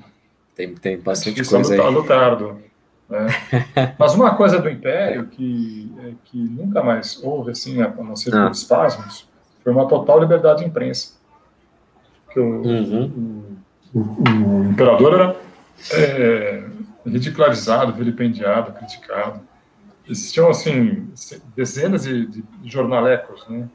[0.55, 1.91] Tem, tem bastante é coisa aí.
[1.91, 2.63] Lutardo.
[3.09, 3.27] Né?
[3.99, 8.35] Mas uma coisa do Império que, é, que nunca mais houve, assim, a não ser
[8.35, 8.45] ah.
[8.45, 9.29] por espasmos,
[9.63, 11.17] foi uma total liberdade de imprensa.
[12.33, 13.05] Que o, uhum.
[13.15, 13.57] o
[13.97, 15.37] o, imperador era
[15.93, 16.65] é,
[17.07, 19.41] ridicularizado, vilipendiado, criticado.
[20.09, 21.09] Existiam, assim,
[21.57, 23.69] dezenas de, de jornalecos, né?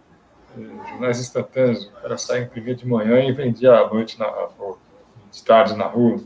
[0.57, 1.85] É, jornais instantâneos.
[1.85, 4.27] O cara saia imprimia de manhã e vendia à noite, na,
[5.31, 6.21] de tarde na rua.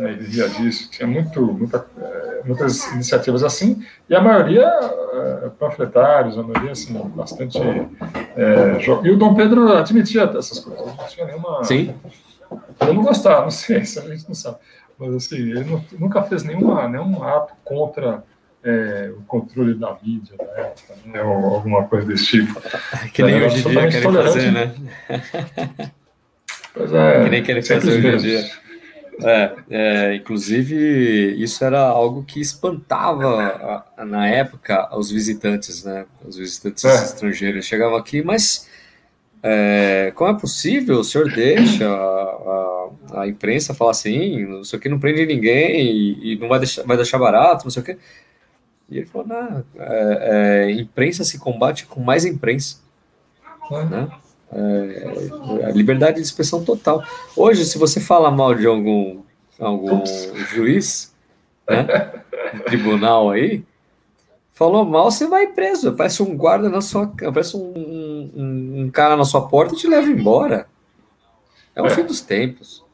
[0.00, 0.90] Né, e vivia disso.
[0.90, 6.94] Tinha muito, muita, é, muitas iniciativas assim, e a maioria é, panfletários, a maioria assim,
[7.14, 7.58] bastante.
[7.60, 11.62] É, e o Dom Pedro admitia essas coisas, não tinha nenhuma.
[11.64, 11.94] Sim.
[12.80, 14.56] Eu não gostava, não sei, se a gente não sabe.
[14.98, 18.24] mas assim, ele não, nunca fez nenhuma, nenhum ato contra
[18.64, 20.34] é, o controle da mídia,
[21.04, 22.58] né, ou alguma coisa desse tipo.
[23.12, 24.74] Que nem é, hoje em dia querem fazer, né?
[26.72, 28.69] Pois é, que nem querem fazer hoje em dia.
[29.22, 36.06] É, é, inclusive, isso era algo que espantava na época os visitantes, né?
[36.24, 36.94] Os visitantes é.
[36.94, 38.68] estrangeiros chegavam aqui, mas
[39.42, 41.00] é, como é possível?
[41.00, 46.32] O senhor deixa a, a, a, imprensa falar assim, isso aqui não prende ninguém e,
[46.32, 47.98] e, não vai deixar, vai deixar barato, não sei o quê.
[48.88, 52.78] E ele falou, não, é, é, imprensa se combate com mais imprensa,
[53.88, 54.10] né?
[54.52, 57.04] É, a liberdade de expressão total.
[57.36, 59.22] Hoje, se você fala mal de algum,
[59.58, 60.04] algum
[60.52, 61.14] juiz,
[61.68, 61.84] né,
[62.66, 63.64] tribunal aí,
[64.52, 65.94] falou mal, você vai preso.
[65.94, 69.86] Parece um guarda na sua parece um, um, um cara na sua porta e te
[69.86, 70.66] leva embora.
[71.74, 71.90] É o é.
[71.90, 72.84] fim dos tempos.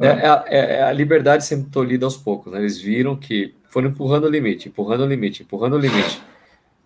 [0.00, 2.52] É, é, é, é, a liberdade sendo tolhida aos poucos.
[2.52, 2.58] Né?
[2.58, 6.22] Eles viram que foram empurrando o limite, empurrando o limite, empurrando o limite.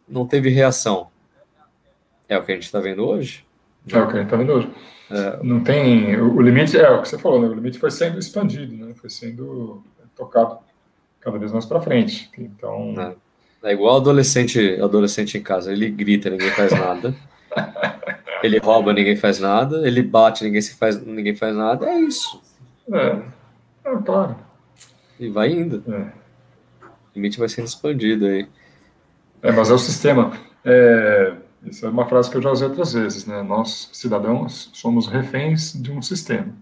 [0.08, 1.08] Não teve reação.
[2.28, 3.44] É o que a gente está vendo hoje?
[3.90, 4.70] É o que a gente está vendo hoje.
[5.10, 5.38] É.
[5.42, 6.16] Não tem.
[6.20, 7.48] O, limite é o que você falou, né?
[7.48, 8.94] O limite foi sendo expandido, né?
[8.94, 9.82] Foi sendo
[10.16, 10.58] tocado
[11.20, 12.30] cada vez mais para frente.
[12.38, 12.94] Então.
[13.62, 13.70] É.
[13.70, 13.72] é.
[13.72, 15.72] igual adolescente, adolescente em casa.
[15.72, 17.14] Ele grita, ninguém faz nada.
[18.42, 19.86] ele rouba, ninguém faz nada.
[19.86, 21.86] Ele bate, ninguém se faz, ninguém faz nada.
[21.86, 22.40] É isso.
[22.90, 23.22] É,
[23.84, 24.36] é claro.
[25.20, 25.82] E vai indo.
[25.88, 26.22] É.
[26.80, 28.48] O limite vai sendo expandido aí.
[29.42, 30.32] É, mas é o sistema.
[30.64, 31.34] É,
[31.66, 33.42] essa é uma frase que eu já usei outras vezes, né?
[33.42, 36.52] Nós, cidadãos, somos reféns de um sistema.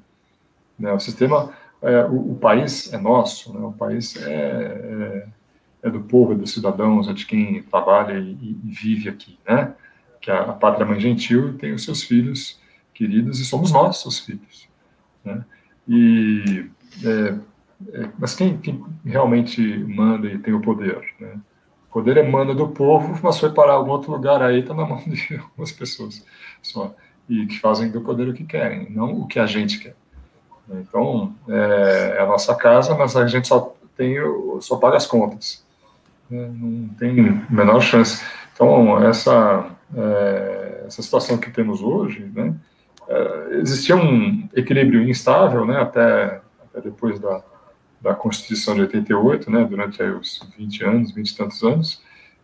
[0.78, 0.92] Né?
[0.92, 3.60] O sistema, é, o, o, país é nosso, né?
[3.64, 5.28] o país é, é,
[5.84, 9.74] é, do povo, é dos cidadãos, é de quem trabalha e, e vive aqui, né?
[10.20, 12.60] Que a, a pátria mãe gentil tem os seus filhos
[12.92, 14.68] queridos e somos nós, seus filhos,
[15.24, 15.44] né?
[15.88, 16.66] E,
[17.04, 17.38] é,
[17.94, 21.40] é, mas quem, quem realmente manda e tem o poder, né?
[21.90, 25.02] O poder emana do povo, mas foi parar algum outro lugar aí, está na mão
[25.04, 26.24] de algumas pessoas
[26.62, 26.94] só.
[27.28, 29.94] E que fazem do poder o que querem, não o que a gente quer.
[30.68, 34.14] Então, é, é a nossa casa, mas a gente só, tem,
[34.60, 35.64] só paga as contas.
[36.30, 36.48] Né?
[36.54, 38.24] Não tem menor chance.
[38.54, 42.54] Então, essa, é, essa situação que temos hoje, né?
[43.08, 45.80] É, existia um equilíbrio instável né?
[45.80, 47.42] até, até depois da,
[48.00, 52.02] da Constituição de 88, né, durante aí, os 20 anos, 20 e tantos anos,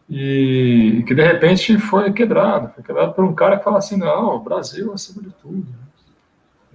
[0.08, 4.36] e, que de repente foi quebrado, foi quebrado por um cara que fala assim, não,
[4.36, 5.66] o Brasil acima de tudo.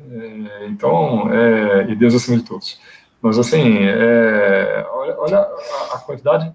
[0.09, 2.79] É, então, é, e Deus acima de todos.
[3.21, 6.51] Mas assim, é, olha, olha a, a, quantidade,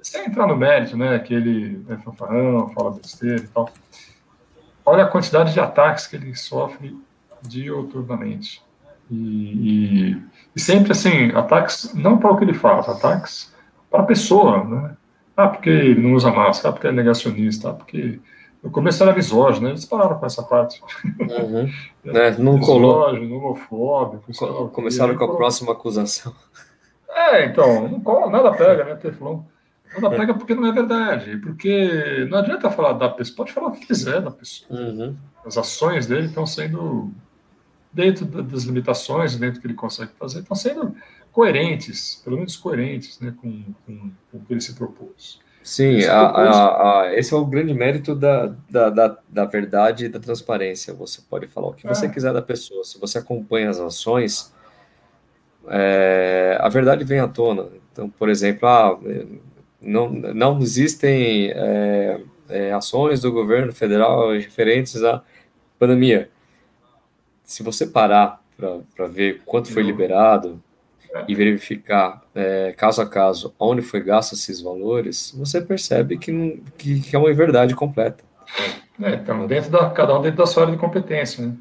[0.00, 3.68] sem entrar no mérito, né, que ele é fanfarrão, fala besteira e tal,
[4.84, 6.96] olha a quantidade de ataques que ele sofre
[7.42, 8.64] dioturnamente.
[9.10, 10.22] E, e,
[10.54, 13.54] e, sempre assim, ataques não para o que ele faz, ataques
[13.90, 14.96] para a pessoa, né?
[15.36, 18.18] Ah, porque ele não usa máscara, ah, porque é negacionista, ah, porque
[18.62, 19.70] no começo era misógino, né?
[19.72, 20.82] eles pararam com essa parte.
[21.04, 21.70] Uhum.
[22.16, 23.08] é, não colou.
[23.14, 24.32] homofóbico.
[24.36, 25.36] Co começaram com a colou.
[25.36, 26.34] próxima acusação.
[27.08, 29.42] É, então, não cola, nada pega, né, Teflon?
[29.98, 33.72] Nada pega porque não é verdade, porque não adianta falar da pessoa, pode falar o
[33.72, 34.78] que quiser da pessoa.
[34.78, 35.16] Uhum.
[35.44, 37.10] As ações dele estão sendo
[37.96, 40.94] dentro das limitações, dentro do que ele consegue fazer, estão sendo
[41.32, 45.40] coerentes, pelo menos coerentes, né, com, com, com o que ele se propôs.
[45.62, 50.08] Sim, a, a, a, esse é o grande mérito da, da, da, da, verdade e
[50.08, 50.94] da transparência.
[50.94, 52.08] Você pode falar o que você é.
[52.08, 52.84] quiser da pessoa.
[52.84, 54.54] Se você acompanha as ações,
[55.68, 57.66] é, a verdade vem à tona.
[57.90, 58.96] Então, por exemplo, ah,
[59.80, 65.20] não, não existem é, é ações do governo federal referentes à
[65.80, 66.30] pandemia
[67.46, 70.60] se você parar para ver quanto foi liberado
[71.28, 76.58] e verificar é, caso a caso onde foi gasto esses valores, você percebe que, não,
[76.76, 78.22] que, que é uma verdade completa.
[79.00, 81.46] É, então, dentro da, cada um dentro da sua área de competência.
[81.46, 81.54] Né?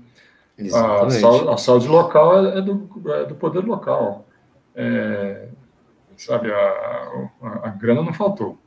[0.74, 4.26] A, saúde, a, saúde, local é do, é do poder local.
[4.76, 5.48] É,
[6.18, 6.58] sabe, a,
[7.42, 8.58] a, a, grana não faltou.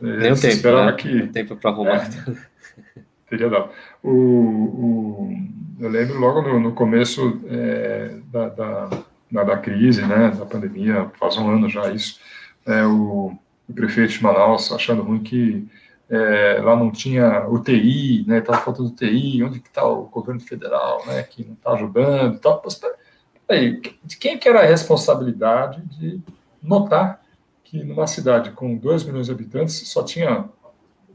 [0.00, 0.92] Nem o tempo, né?
[0.92, 2.06] que, tempo para arrumar.
[2.06, 2.83] É,
[3.28, 3.70] teria dado.
[4.02, 5.32] O, o,
[5.80, 8.90] eu lembro logo no, no começo é, da, da,
[9.30, 12.20] da, da, crise, né, da pandemia, faz um ano já isso,
[12.66, 13.36] é, o,
[13.68, 15.66] o prefeito de Manaus achando ruim que
[16.08, 21.04] é, lá não tinha UTI, né, estava faltando UTI, onde que está o governo federal,
[21.06, 22.62] né, que não está ajudando e tal.
[23.46, 26.20] Peraí, de quem que era a responsabilidade de
[26.62, 27.22] notar
[27.62, 30.48] que numa cidade com 2 milhões de habitantes só tinha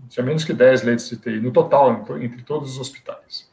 [0.10, 3.50] tinha menos que 10 leitos de TI no total, entre todos os hospitais.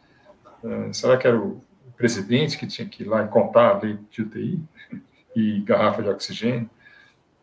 [0.64, 1.62] Uh, será que era o
[1.96, 4.60] presidente que tinha que ir lá e contar a lei de UTI
[5.34, 6.68] e garrafa de oxigênio,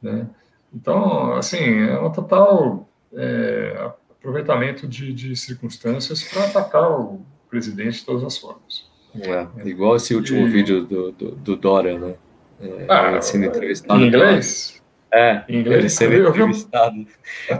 [0.02, 0.28] né?
[0.74, 8.06] Então, assim, é um total é, aproveitamento de, de circunstâncias para atacar o presidente de
[8.06, 8.90] todas as formas.
[9.16, 10.50] É, igual esse último e...
[10.50, 12.16] vídeo do, do, do, Dória, né?
[12.60, 14.00] É, ah, sendo entrevistado.
[14.00, 14.82] Em inglês?
[15.14, 17.06] É, em inglês, ele sendo entrevistado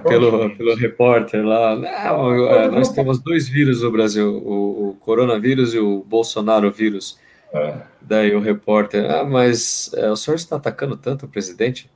[0.08, 1.76] pelo, pelo repórter lá.
[1.76, 7.20] Não, é, nós temos dois vírus no Brasil, o, o coronavírus e o Bolsonaro vírus.
[7.54, 7.76] É.
[8.02, 11.88] Daí o repórter, ah, mas é, o senhor está atacando tanto o presidente?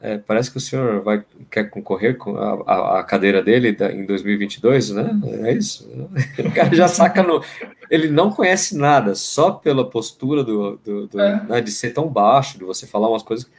[0.00, 3.92] É, parece que o senhor vai quer concorrer com a, a, a cadeira dele da,
[3.92, 5.10] em 2022, né?
[5.44, 5.88] É isso.
[6.38, 7.42] O cara já saca no.
[7.90, 11.42] Ele não conhece nada, só pela postura do, do, do é.
[11.44, 13.50] né, de ser tão baixo, de você falar umas coisas.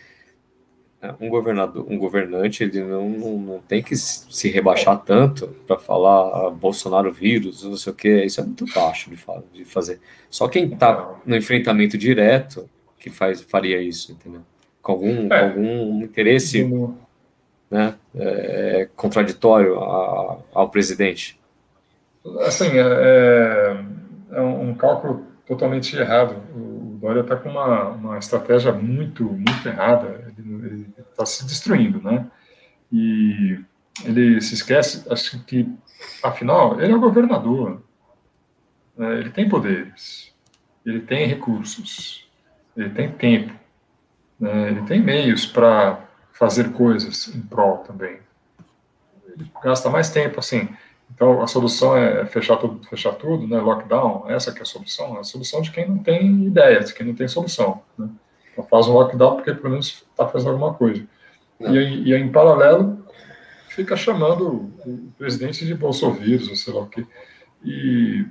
[1.20, 6.48] Um governador, um governante, ele não, não, não tem que se rebaixar tanto para falar
[6.48, 8.26] ah, Bolsonaro vírus, não sei o que.
[8.26, 9.18] Isso é muito baixo de,
[9.54, 10.00] de fazer.
[10.30, 14.42] Só quem está no enfrentamento direto que faz, faria isso, entendeu?
[14.86, 15.44] com algum, é.
[15.44, 16.64] algum interesse
[17.72, 21.40] né, é, contraditório a, ao presidente?
[22.42, 23.86] Assim, é, é,
[24.34, 26.36] é um cálculo totalmente errado.
[26.56, 30.34] O Dória está com uma, uma estratégia muito, muito errada.
[30.38, 32.28] Ele está se destruindo, né?
[32.92, 33.60] E
[34.04, 35.70] ele se esquece, acho que,
[36.24, 37.82] afinal, ele é o governador.
[38.98, 39.20] Né?
[39.20, 40.34] Ele tem poderes,
[40.86, 42.28] ele tem recursos,
[42.76, 43.54] ele tem tempo.
[44.40, 44.70] Né?
[44.70, 48.20] Ele tem meios para fazer coisas em prol também.
[49.28, 50.70] Ele gasta mais tempo, assim.
[51.14, 53.60] Então, a solução é fechar tudo, fechar tudo, né?
[53.60, 55.16] Lockdown, essa que é a solução.
[55.18, 57.82] É a solução de quem não tem ideia, de quem não tem solução.
[57.98, 58.10] Né?
[58.52, 61.06] Então, faz um lockdown porque pelo menos está fazendo alguma coisa.
[61.60, 63.06] E, e em paralelo,
[63.70, 67.06] fica chamando o presidente de bolsovírus, ou sei lá o quê.
[67.64, 68.26] E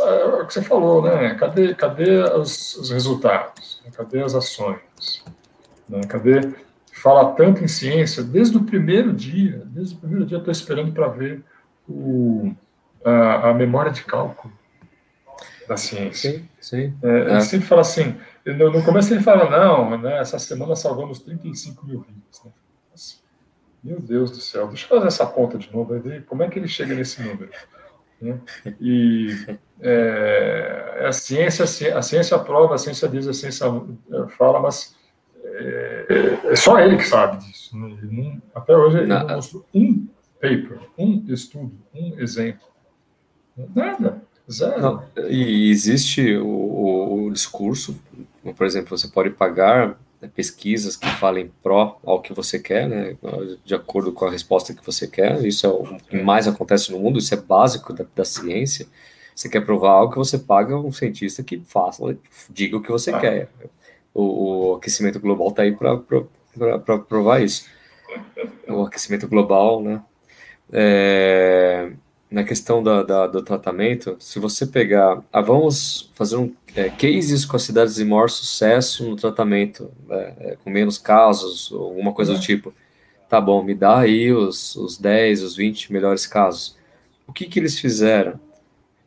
[0.00, 1.34] é o que você falou, né?
[1.34, 3.82] Cadê, cadê os, os resultados?
[3.94, 5.24] Cadê as ações?
[5.88, 6.00] Né?
[6.08, 6.52] Cadê?
[6.92, 10.92] Fala tanto em ciência, desde o primeiro dia, desde o primeiro dia eu estou esperando
[10.92, 11.42] para ver
[11.88, 12.54] o,
[13.04, 14.52] a, a, memória de cálculo
[15.68, 16.32] da ciência.
[16.32, 16.94] Sim, sim.
[17.02, 17.30] É, é.
[17.32, 21.86] Ele sempre fala assim, no, no, começo ele fala, não, né, essa semana salvamos 35
[21.86, 22.42] mil vidas.
[22.44, 22.52] Né?
[23.82, 25.94] Meu Deus do céu, deixa eu fazer essa conta de novo,
[26.26, 27.50] como é que ele chega nesse número?
[28.20, 28.38] Né?
[28.80, 34.94] E é, a ciência, a ciência aprova, a ciência diz, a ciência é, fala, mas
[35.44, 37.76] é, é só ele que sabe disso.
[37.76, 37.98] Né?
[38.02, 39.26] Não, até hoje ele não.
[39.26, 39.91] não mostrou um
[40.42, 42.66] paper, um estudo, um exemplo.
[43.72, 44.20] Nada,
[44.50, 44.80] zero.
[44.82, 47.96] Não, e existe o, o, o discurso,
[48.56, 53.16] por exemplo, você pode pagar né, pesquisas que falem pró ao que você quer, né,
[53.64, 55.44] de acordo com a resposta que você quer.
[55.46, 58.86] Isso é o que mais acontece no mundo, isso é básico da, da ciência.
[59.34, 62.16] Você quer provar algo que você paga um cientista que faça,
[62.50, 63.20] diga o que você ah.
[63.20, 63.48] quer.
[64.12, 67.66] O, o, aquecimento global está aí para provar isso.
[68.68, 70.02] O aquecimento global, né?
[70.72, 71.92] É,
[72.30, 77.44] na questão da, da, do tratamento, se você pegar, ah, vamos fazer um é, cases
[77.44, 82.12] com as cidades de maior sucesso no tratamento, né, é, com menos casos, ou alguma
[82.12, 82.42] coisa do uhum.
[82.42, 82.74] tipo.
[83.28, 86.76] Tá bom, me dá aí os, os 10, os 20 melhores casos.
[87.26, 88.38] O que, que eles fizeram?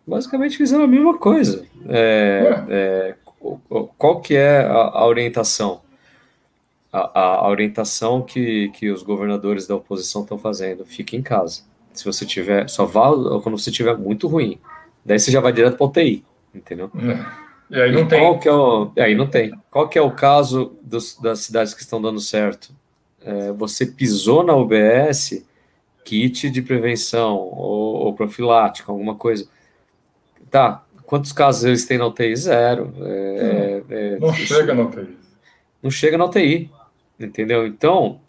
[0.05, 1.66] Basicamente fizeram a mesma coisa.
[1.88, 3.16] É, é,
[3.97, 5.82] qual que é a, a orientação?
[6.98, 11.64] A, a, orientação que, que os governadores da oposição estão fazendo, fique em casa
[11.98, 13.10] se você tiver, só vá
[13.41, 14.60] quando você tiver muito ruim.
[15.04, 16.24] Daí você já vai direto para UTI,
[16.54, 16.91] entendeu?
[16.96, 17.46] É.
[17.70, 18.20] E aí não e tem.
[18.20, 19.54] Qual que é o, aí não tem.
[19.72, 22.74] Qual que é o caso dos, das cidades que estão dando certo?
[23.22, 25.43] É, você pisou na UBS,
[26.04, 29.48] kit de prevenção ou, ou profilático, alguma coisa.
[30.52, 32.36] Tá, quantos casos eles têm na UTI?
[32.36, 32.93] Zero.
[33.02, 35.18] É, é, não chega na UTI.
[35.82, 36.72] Não chega na UTI,
[37.20, 37.66] entendeu?
[37.66, 38.20] Então,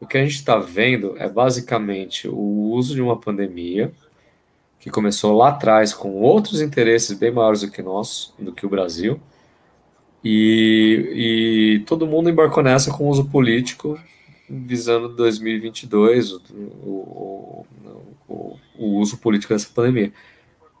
[0.00, 3.92] o que a gente está vendo é basicamente o uso de uma pandemia
[4.78, 8.68] que começou lá atrás com outros interesses bem maiores do que nós, do que o
[8.68, 9.20] Brasil,
[10.24, 13.98] e, e todo mundo embarcou nessa com uso político
[14.48, 16.42] visando 2022 o,
[16.82, 17.66] o,
[18.28, 20.12] o, o uso político dessa pandemia.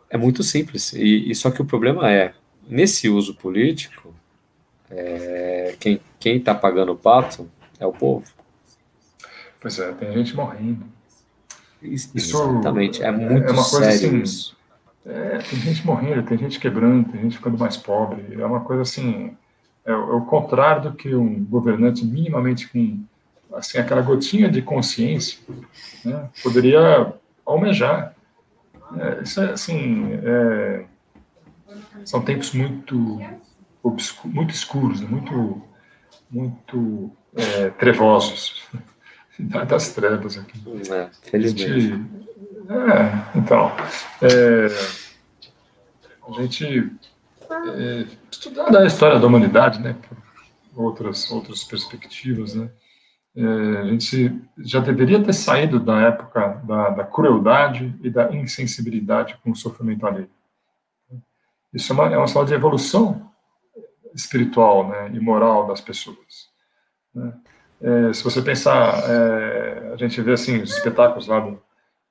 [0.08, 2.34] É muito simples, e, e, só que o problema é,
[2.68, 4.12] nesse uso político,
[4.90, 8.24] é, quem está pagando o pato é o povo.
[9.60, 10.84] Pois é, tem gente morrendo.
[11.82, 14.56] Isso, Exatamente, é muito é uma coisa sério assim, isso.
[15.04, 18.38] É, tem gente morrendo, tem gente quebrando, tem gente ficando mais pobre.
[18.38, 19.34] É uma coisa assim,
[19.84, 23.02] é, é o contrário do que um governante minimamente com
[23.52, 25.38] assim aquela gotinha de consciência
[26.04, 27.12] né, poderia
[27.44, 28.14] almejar.
[28.96, 30.84] É, isso é assim, é,
[32.04, 33.20] são tempos muito,
[34.24, 35.62] muito escuros, muito,
[36.30, 38.62] muito é, trevosos.
[39.66, 40.62] das trevas aqui.
[40.92, 41.94] É, felizmente.
[42.68, 43.72] é, então,
[44.20, 44.66] é,
[46.28, 46.92] a gente
[47.50, 49.96] é, estudando a história da humanidade, né,
[50.74, 52.70] por outras, outras perspectivas, né,
[53.34, 59.38] é, a gente já deveria ter saído da época da, da crueldade e da insensibilidade
[59.42, 60.30] com o sofrimento alheio.
[61.72, 63.29] Isso é uma, é uma de evolução
[64.14, 66.48] espiritual né, e moral das pessoas.
[67.14, 67.32] Né?
[67.80, 71.60] É, se você pensar, é, a gente vê assim os espetáculos lá do,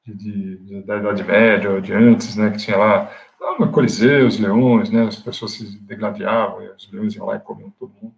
[0.05, 3.11] de, de, da Idade Média ou de antes, né, que tinha lá
[3.59, 7.39] no Coliseu, os leões, né, as pessoas se degladiavam, e os leões iam lá e
[7.39, 8.15] comiam todo mundo.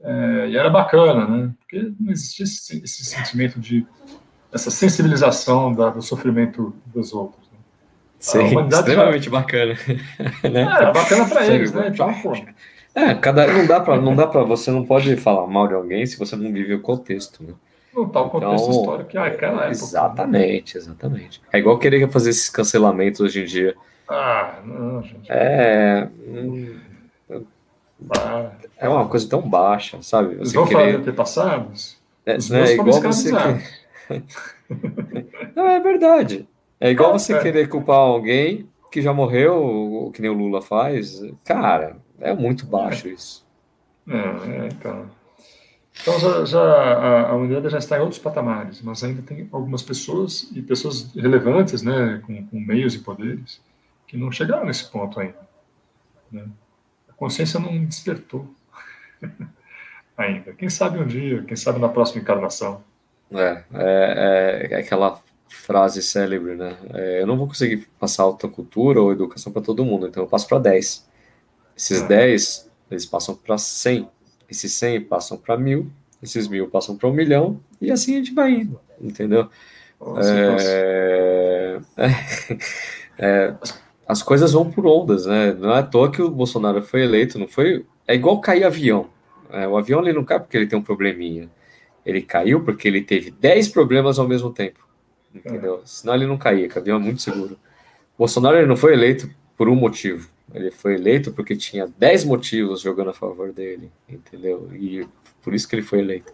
[0.00, 3.86] É, e era bacana, né, porque não existia esse, esse sentimento de
[4.52, 7.50] essa sensibilização da, do sofrimento dos outros.
[7.50, 7.58] Né.
[8.20, 9.30] Sim, extremamente já...
[9.30, 9.74] bacana.
[10.50, 10.62] né?
[10.62, 11.88] É, bacana para eles, né?
[11.88, 12.32] Então, pô,
[12.94, 16.06] é, cada não dá para não dá para você não pode falar mal de alguém
[16.06, 17.54] se você não vive o contexto, né?
[17.94, 19.70] Não tá o contexto então, histórico que é aquela época.
[19.70, 21.42] Exatamente, exatamente.
[21.52, 23.74] É igual querer fazer esses cancelamentos hoje em dia.
[24.08, 25.30] Ah, não, gente.
[25.30, 26.08] É.
[28.18, 28.50] Ah.
[28.76, 30.34] É uma coisa tão baixa, sabe?
[30.36, 31.00] Você vão querer...
[31.00, 31.96] falar passados?
[32.26, 34.22] É, Os né, é igual você que...
[35.54, 36.48] Não, é verdade.
[36.80, 37.40] É igual é, você é.
[37.40, 41.20] querer culpar alguém que já morreu, que nem o Lula faz.
[41.44, 43.44] Cara, é muito baixo isso.
[44.08, 45.10] É, é então.
[46.00, 49.82] Então já, já a, a, humanidade já está em outros patamares, mas ainda tem algumas
[49.82, 53.60] pessoas e pessoas relevantes, né, com, com meios e poderes,
[54.06, 55.38] que não chegaram nesse ponto ainda.
[56.30, 56.46] Né?
[57.08, 58.52] A consciência não despertou
[60.16, 60.52] ainda.
[60.52, 62.82] Quem sabe um dia, quem sabe na próxima encarnação.
[63.30, 66.76] É, é, é aquela frase célebre, né?
[66.92, 70.28] É, eu não vou conseguir passar alta cultura ou educação para todo mundo, então eu
[70.28, 71.08] passo para 10.
[71.76, 72.06] Esses ah.
[72.06, 74.08] 10, eles passam para 100.
[74.50, 75.90] Esses 100 passam para mil.
[76.22, 77.60] Esses mil passam para um milhão.
[77.80, 79.48] E assim a gente vai indo, entendeu?
[80.68, 81.80] é,
[83.18, 83.54] é,
[84.06, 85.52] as coisas vão por ondas, né?
[85.52, 87.84] Não é à toa que o Bolsonaro foi eleito, não foi.
[88.06, 89.08] É igual cair avião.
[89.50, 91.48] É, o avião ele não cai porque ele tem um probleminha.
[92.04, 94.86] Ele caiu porque ele teve 10 problemas ao mesmo tempo.
[95.34, 95.76] Entendeu?
[95.76, 95.86] É.
[95.86, 97.54] Senão ele não caía, que o avião é muito seguro.
[98.14, 100.28] O Bolsonaro ele não foi eleito por um motivo.
[100.54, 104.70] Ele foi eleito porque tinha 10 motivos jogando a favor dele, entendeu?
[104.72, 105.06] E
[105.42, 106.32] por isso que ele foi eleito.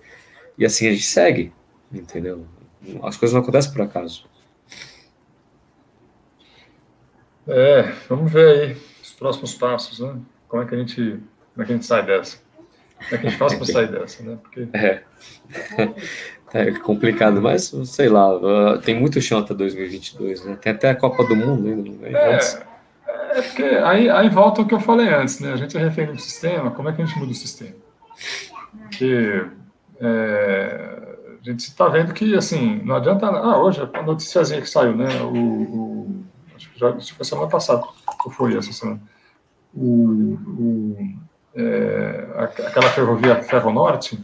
[0.59, 1.53] E assim a gente segue,
[1.91, 2.47] entendeu?
[3.03, 4.29] As coisas não acontecem por acaso.
[7.49, 10.16] É, vamos ver aí os próximos passos, né?
[10.47, 11.01] Como é que a gente,
[11.55, 12.39] como é que a gente sai dessa?
[12.99, 14.39] Como é que a gente faz para sair dessa, né?
[14.43, 14.68] Porque...
[16.53, 16.68] É.
[16.68, 20.59] é complicado, mas sei lá, tem muito chão até 2022, né?
[20.61, 21.91] Tem até a Copa do Mundo ainda.
[21.91, 22.11] Né?
[22.12, 22.70] É,
[23.31, 25.53] é porque aí, aí volta o que eu falei antes, né?
[25.53, 27.74] A gente é refém do sistema, como é que a gente muda o sistema?
[28.83, 29.47] Porque
[30.01, 33.26] é, a gente está vendo que, assim, não adianta...
[33.26, 35.09] Ah, hoje, a noticiazinha que saiu, né?
[35.22, 36.24] O, o
[36.55, 37.83] acho que já isso foi semana passada,
[38.24, 39.01] ou foi essa semana.
[39.74, 41.20] O, o
[41.55, 42.28] é,
[42.66, 44.18] aquela ferrovia Ferro Norte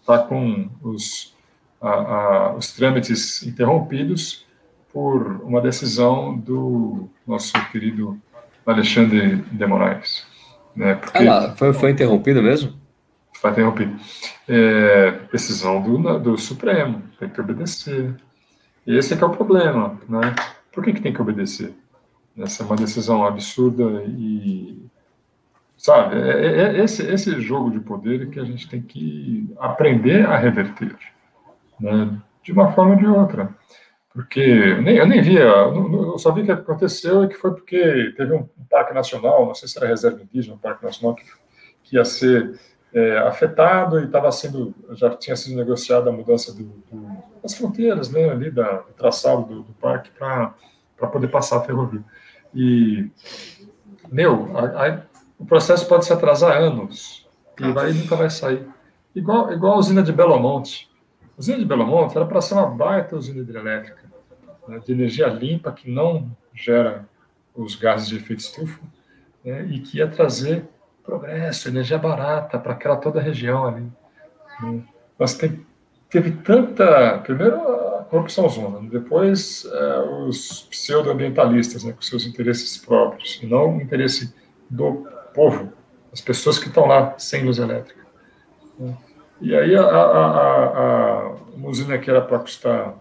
[0.00, 1.34] está com os,
[1.80, 4.46] a, a, os trâmites interrompidos
[4.92, 8.18] por uma decisão do nosso querido
[8.66, 10.26] Alexandre de Moraes.
[10.74, 10.94] Né?
[10.94, 12.74] Porque, ah, foi, foi interrompido mesmo?
[13.34, 13.96] Foi interrompido.
[14.48, 18.14] É, decisão do, do Supremo, tem que obedecer.
[18.86, 20.34] E esse é que é o problema, né?
[20.72, 21.74] Por que, que tem que obedecer?
[22.38, 24.80] Essa é uma decisão absurda e
[25.76, 30.26] sabe é, é, é esse esse jogo de poder que a gente tem que aprender
[30.26, 30.96] a reverter
[31.78, 32.16] né?
[32.42, 33.54] de uma forma ou de outra
[34.18, 38.12] porque eu nem, eu nem via, eu só vi que aconteceu e que foi porque
[38.16, 41.22] teve um parque nacional, não sei se era reserva indígena, um parque nacional que,
[41.84, 42.58] que ia ser
[42.92, 47.08] é, afetado e estava sendo, já tinha sido negociada a mudança do, do,
[47.40, 50.52] das fronteiras, né, ali da, do traçado do, do parque para
[51.12, 52.02] poder passar a ferrovia.
[52.52, 53.08] E,
[54.10, 55.02] meu, a, a,
[55.38, 57.24] o processo pode se atrasar anos
[57.60, 58.66] e vai nunca vai sair.
[59.14, 60.90] Igual, igual a usina de Belo Monte.
[61.36, 64.07] A usina de Belo Monte era para ser uma baita usina hidrelétrica
[64.68, 67.08] né, de energia limpa que não gera
[67.54, 68.80] os gases de efeito estufa
[69.44, 70.68] né, e que ia trazer
[71.02, 73.90] progresso, energia barata para aquela toda a região ali.
[74.60, 74.82] Né.
[75.18, 75.64] Mas tem,
[76.10, 77.56] teve tanta, primeiro
[77.96, 83.80] a corrupção zona, depois é, os pseudoambientalistas né, com seus interesses próprios, e não o
[83.80, 84.34] interesse
[84.68, 85.72] do povo,
[86.12, 88.06] as pessoas que estão lá sem luz elétrica.
[88.78, 88.96] Né.
[89.40, 92.94] E aí a, a, a, a usina que era para custar,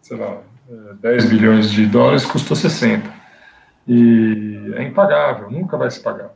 [0.00, 0.40] sei lá,
[1.00, 3.10] 10 bilhões de dólares custou 60.
[3.88, 6.30] e é impagável, nunca vai se pagar.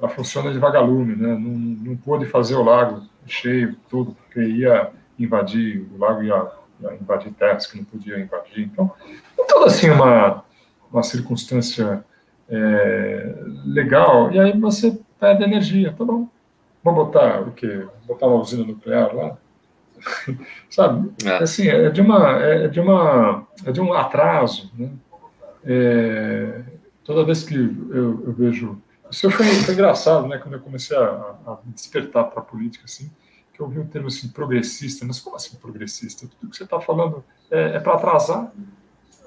[0.00, 1.28] Ela funciona de vagalume, né?
[1.28, 6.46] não, não pôde fazer o lago cheio, tudo, porque ia invadir, o lago ia,
[6.80, 8.64] ia invadir terras que não podia invadir.
[8.64, 8.90] Então,
[9.38, 10.42] é toda assim uma,
[10.92, 12.04] uma circunstância
[12.48, 16.28] é, legal, e aí você perde energia, tá bom.
[16.82, 17.86] Vamos botar o quê?
[18.06, 19.36] Botar uma usina nuclear lá?
[20.70, 21.10] Sabe?
[21.24, 21.42] É.
[21.42, 24.90] Assim, é de uma, é de uma, é de um atraso, né?
[25.64, 26.62] É,
[27.04, 28.80] toda vez que eu, eu vejo
[29.10, 30.38] isso foi, foi, engraçado, né?
[30.38, 33.10] Quando eu comecei a, a despertar para a política, assim,
[33.52, 35.04] que eu ouvi um termo assim, progressista.
[35.06, 36.26] Mas como assim progressista?
[36.26, 38.52] Tudo que você está falando é, é para atrasar,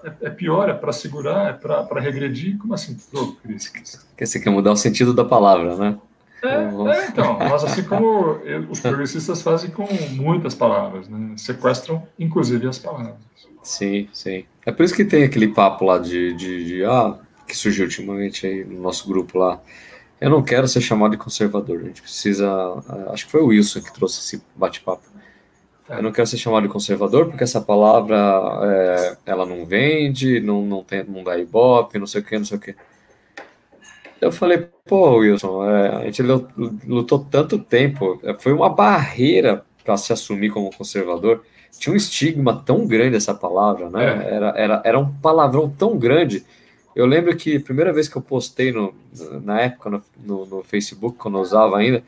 [0.04, 2.58] é, é, pior, é para segurar, é para regredir.
[2.58, 4.06] Como assim progressista?
[4.20, 5.98] Você quer mudar o sentido da palavra, né?
[6.44, 8.40] É, é, então, mas assim como
[8.70, 11.34] os progressistas fazem com muitas palavras, né?
[11.38, 13.16] Sequestram, inclusive, as palavras.
[13.62, 14.46] Sim, sim.
[14.66, 17.18] É por isso que tem aquele papo lá de, de, de ah,
[17.48, 19.62] que surgiu ultimamente aí no nosso grupo lá.
[20.20, 21.80] Eu não quero ser chamado de conservador.
[21.80, 22.48] A gente precisa.
[23.12, 25.02] Acho que foi o Wilson que trouxe esse bate-papo.
[25.90, 25.98] É.
[25.98, 28.18] Eu não quero ser chamado de conservador porque essa palavra
[28.64, 32.46] é, ela não vende, não, não, tem, não dá ibope, não sei o que, não
[32.46, 32.76] sei o que.
[34.22, 39.98] Eu falei, pô, Wilson, é, a gente lutou tanto tempo, é, foi uma barreira para
[39.98, 41.44] se assumir como conservador.
[41.78, 44.06] Tinha um estigma tão grande essa palavra, né?
[44.06, 44.36] É.
[44.36, 46.46] Era, era, era um palavrão tão grande
[46.96, 48.94] eu lembro que a primeira vez que eu postei no,
[49.44, 52.04] na época no, no, no Facebook, quando eu usava ainda,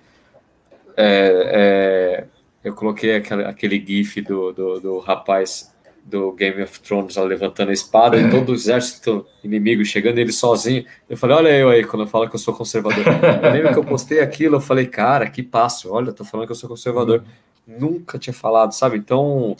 [0.97, 2.27] é, é,
[2.63, 5.72] eu coloquei aquele, aquele gif do, do, do, rapaz
[6.05, 10.85] do Game of Thrones levantando a espada e todo o exército inimigo chegando, ele sozinho.
[11.09, 13.05] Eu falei, olha eu aí, quando eu falo que eu sou conservador.
[13.41, 16.51] Eu lembro que eu postei aquilo, eu falei, cara, que passo, olha, tô falando que
[16.51, 17.23] eu sou conservador.
[17.65, 18.97] Nunca tinha falado, sabe?
[18.97, 19.55] Então,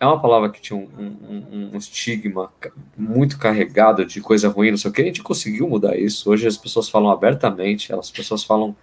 [0.00, 2.50] é uma palavra que tinha um, um, um, estigma
[2.96, 6.30] muito carregado de coisa ruim, não sei o que, a gente conseguiu mudar isso.
[6.30, 8.76] Hoje as pessoas falam abertamente, as pessoas falam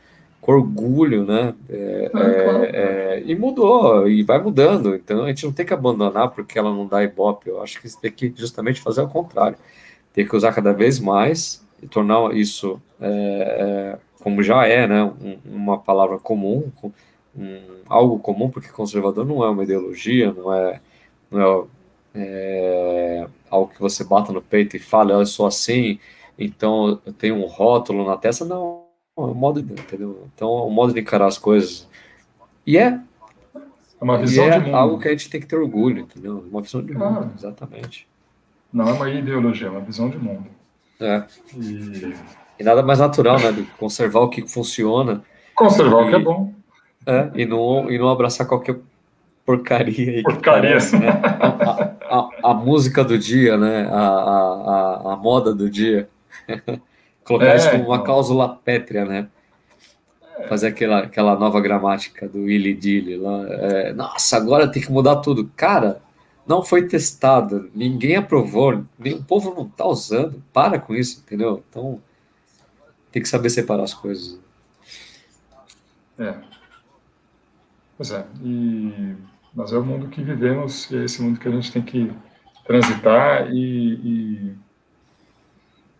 [0.43, 1.55] com orgulho, né?
[1.69, 4.93] É, é, é, e mudou, e vai mudando.
[4.93, 7.49] Então a gente não tem que abandonar porque ela não dá ibope.
[7.49, 9.57] Eu acho que tem que justamente fazer o contrário.
[10.11, 15.13] Tem que usar cada vez mais e tornar isso é, é, como já é, né?
[15.45, 16.69] uma palavra comum,
[17.87, 20.81] algo comum, porque conservador não é uma ideologia, não é
[21.31, 21.67] não é,
[22.15, 25.99] é algo que você bata no peito e fala, eu sou assim,
[26.37, 28.82] então eu tenho um rótulo na testa, não,
[29.17, 30.27] é um modo, entendeu?
[30.33, 31.87] Então é um modo de encarar as coisas.
[32.65, 32.99] E é,
[33.55, 34.75] é uma visão é de mundo.
[34.75, 36.43] algo que a gente tem que ter orgulho, entendeu?
[36.49, 38.07] Uma visão de mundo, exatamente.
[38.71, 40.47] Não é uma ideologia, é uma visão de mundo.
[40.99, 41.23] É.
[41.55, 42.15] E,
[42.59, 43.51] e nada mais natural, né?
[43.51, 45.23] De conservar o que funciona.
[45.53, 46.53] Conservar e, o que é bom.
[47.05, 48.79] É, e não, e não abraçar qualquer
[49.45, 50.23] porcaria aí.
[50.23, 50.77] Porcaria.
[50.77, 51.09] né?
[51.39, 53.87] a, a, a, música do dia, né?
[53.91, 56.09] A, a, a moda do dia.
[57.23, 58.05] Colocar é, isso como uma então.
[58.05, 59.27] cláusula pétrea, né?
[60.49, 63.45] Fazer aquela, aquela nova gramática do Willy Dilly lá.
[63.49, 65.49] É, nossa, agora tem que mudar tudo.
[65.55, 66.01] Cara,
[66.45, 70.43] não foi testado, ninguém aprovou, nem, o povo não tá usando.
[70.51, 71.63] Para com isso, entendeu?
[71.69, 72.01] Então,
[73.11, 74.39] tem que saber separar as coisas.
[76.19, 76.35] É.
[77.97, 78.25] Pois é.
[78.43, 79.15] E
[79.55, 82.11] mas é o mundo que vivemos e é esse mundo que a gente tem que
[82.65, 84.55] transitar e, e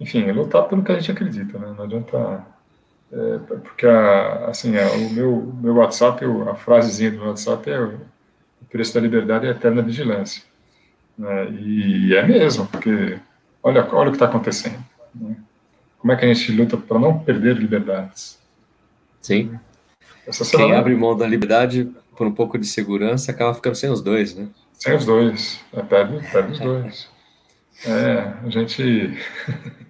[0.04, 1.74] enfim, lutar pelo que a gente acredita, né?
[1.78, 2.45] Não adianta
[3.10, 7.80] é, porque a, assim, é, o meu, meu WhatsApp, a frasezinha do meu WhatsApp é
[7.80, 8.01] o
[8.70, 10.43] preço da liberdade é a eterna vigilância.
[11.18, 11.51] Né?
[11.51, 13.18] E é mesmo, porque
[13.62, 14.84] olha, olha o que está acontecendo.
[15.16, 15.38] Né?
[15.99, 18.38] Como é que a gente luta para não perder liberdades?
[19.22, 19.58] Sim.
[20.51, 24.36] Quem abre mão da liberdade por um pouco de segurança, acaba ficando sem os dois,
[24.36, 24.47] né?
[24.74, 27.10] Sem os dois, é, perde, perde os dois.
[27.86, 29.18] É, a gente.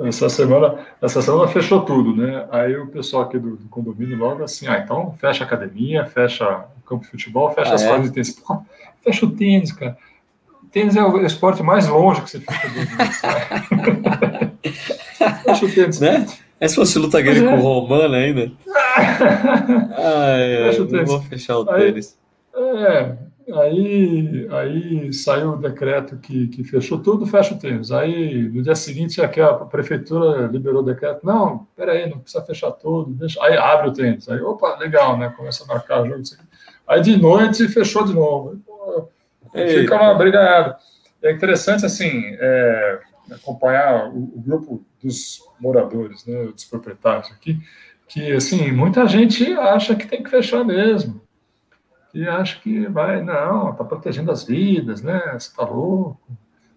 [0.00, 2.46] essa semana, essa semana fechou tudo, né?
[2.50, 6.64] Aí o pessoal aqui do, do, condomínio logo assim, ah, então fecha a academia, fecha
[6.78, 7.88] o campo de futebol, fecha ah, as é?
[7.88, 8.30] quadras de tênis.
[8.30, 8.62] Pô,
[9.02, 9.96] fecha o tênis, cara.
[10.62, 12.74] O tênis é o esporte mais longe que você fica do
[15.44, 16.00] Fecha o tênis.
[16.00, 16.26] Né?
[16.58, 18.52] É se fosse luta grega com o Romano ainda.
[19.96, 22.16] Ai, eu não vou fechar o tênis.
[22.54, 23.16] É,
[23.54, 27.90] aí, aí saiu o decreto que, que fechou tudo, fecha o tênis.
[27.90, 31.24] Aí, no dia seguinte, aqui a prefeitura liberou o decreto.
[31.24, 33.12] Não, peraí, não precisa fechar tudo.
[33.12, 33.42] Deixa...
[33.42, 34.28] Aí abre o tênis.
[34.28, 35.32] Aí, opa, legal, né?
[35.36, 36.22] Começa a marcar o jogo.
[36.86, 38.60] Aí, de noite, fechou de novo.
[38.66, 39.08] Pô,
[39.52, 40.76] fica uma brigada.
[41.22, 47.58] É interessante, assim, é, acompanhar o, o grupo dos moradores, né, dos proprietários aqui,
[48.08, 51.20] que, assim, muita gente acha que tem que fechar mesmo.
[52.14, 55.20] E acha que vai, não, está protegendo as vidas, né?
[55.32, 56.20] Você está louco.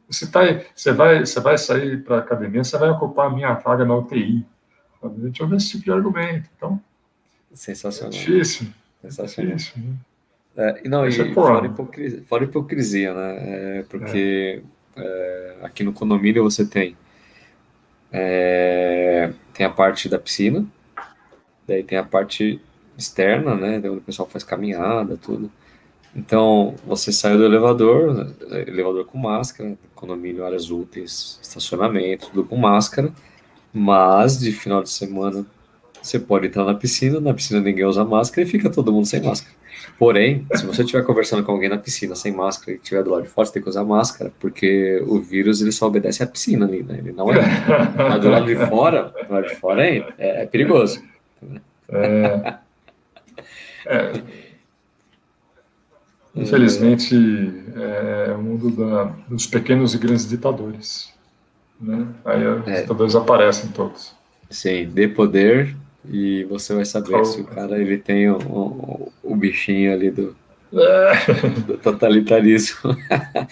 [0.09, 0.41] Você, tá,
[0.73, 3.95] você, vai, você vai sair para a academia, você vai ocupar a minha vaga na
[3.95, 4.45] UTI.
[5.01, 6.49] Eu ver esse tipo de argumento.
[6.55, 6.81] Então,
[7.53, 8.13] Sensacional.
[8.13, 8.67] É difícil.
[9.01, 9.51] Sensacional.
[9.51, 9.95] É difícil, né?
[10.57, 13.79] É, não, e é fora, hipocrisia, fora hipocrisia, né?
[13.79, 14.63] É, porque
[14.95, 15.57] é.
[15.61, 16.95] aqui no condomínio você tem
[19.51, 20.65] tem a parte da piscina,
[21.67, 22.61] daí tem a parte
[22.97, 23.77] externa, né?
[23.77, 25.51] Onde o pessoal faz caminhada, tudo.
[26.15, 28.33] Então, você saiu do elevador,
[28.67, 33.11] elevador com máscara, condomínio, áreas úteis, estacionamento, tudo com máscara,
[33.73, 35.45] mas de final de semana
[36.01, 39.21] você pode entrar na piscina, na piscina ninguém usa máscara e fica todo mundo sem
[39.21, 39.53] máscara.
[39.97, 43.23] Porém, se você estiver conversando com alguém na piscina sem máscara e estiver do lado
[43.23, 46.65] de fora, você tem que usar máscara, porque o vírus ele só obedece à piscina
[46.65, 46.97] ali, né?
[46.99, 47.41] Ele não é.
[47.97, 51.01] Mas do lado de fora, do lado de fora é, é, perigoso.
[51.89, 52.55] É,
[53.85, 54.21] é,
[56.35, 57.15] infelizmente,
[57.75, 61.13] é o mundo da, dos pequenos e grandes ditadores.
[61.79, 62.07] Né?
[62.23, 62.81] Aí os é.
[62.81, 64.13] ditadores aparecem todos.
[64.49, 65.75] Sim, dê poder
[66.09, 70.35] e você vai saber se o cara ele tem o, o, o bichinho ali do,
[70.73, 71.31] é.
[71.65, 72.95] do totalitarismo.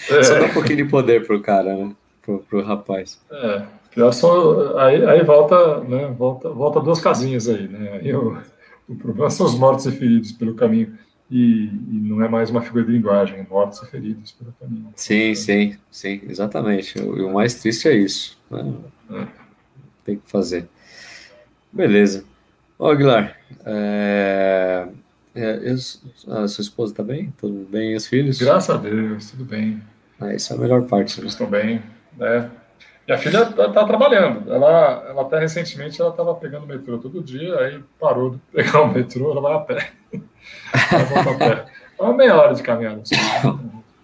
[0.10, 0.24] É.
[0.24, 1.92] Só dá um pouquinho de poder pro cara, né?
[2.22, 3.20] Pro, pro rapaz.
[3.32, 3.64] É.
[4.12, 6.14] Só, aí, aí volta, né?
[6.18, 8.00] Volta, volta duas casinhas aí, né?
[8.02, 8.38] Aí o,
[8.88, 10.98] o problema são os mortos e feridos pelo caminho.
[11.32, 14.90] E, e, não é mais uma figura de linguagem, é mortos e feridos pelo caminho.
[14.96, 17.00] Sim, sim, sim, exatamente.
[17.00, 18.38] O, o mais triste é isso.
[18.52, 18.74] Né?
[19.12, 19.28] É.
[20.04, 20.68] Tem que fazer.
[21.72, 22.24] Beleza.
[22.78, 24.88] Ô, Aguilar, é,
[25.34, 27.34] é, eu, a sua esposa está bem?
[27.38, 27.94] Tudo bem?
[27.94, 28.38] E os filhos?
[28.38, 29.82] Graças a Deus, tudo bem.
[30.20, 31.20] Ah, isso é a melhor parte.
[31.20, 31.82] Eles estão bem,
[32.18, 32.52] né?
[33.08, 34.52] Minha filha está tá trabalhando.
[34.52, 38.82] Ela, ela até recentemente ela estava pegando o metrô todo dia, aí parou de pegar
[38.82, 39.92] o metrô, ela vai a pé.
[40.92, 41.66] ela volta a pé.
[42.00, 43.02] É uma meia hora de caminhada.
[43.02, 43.16] Assim.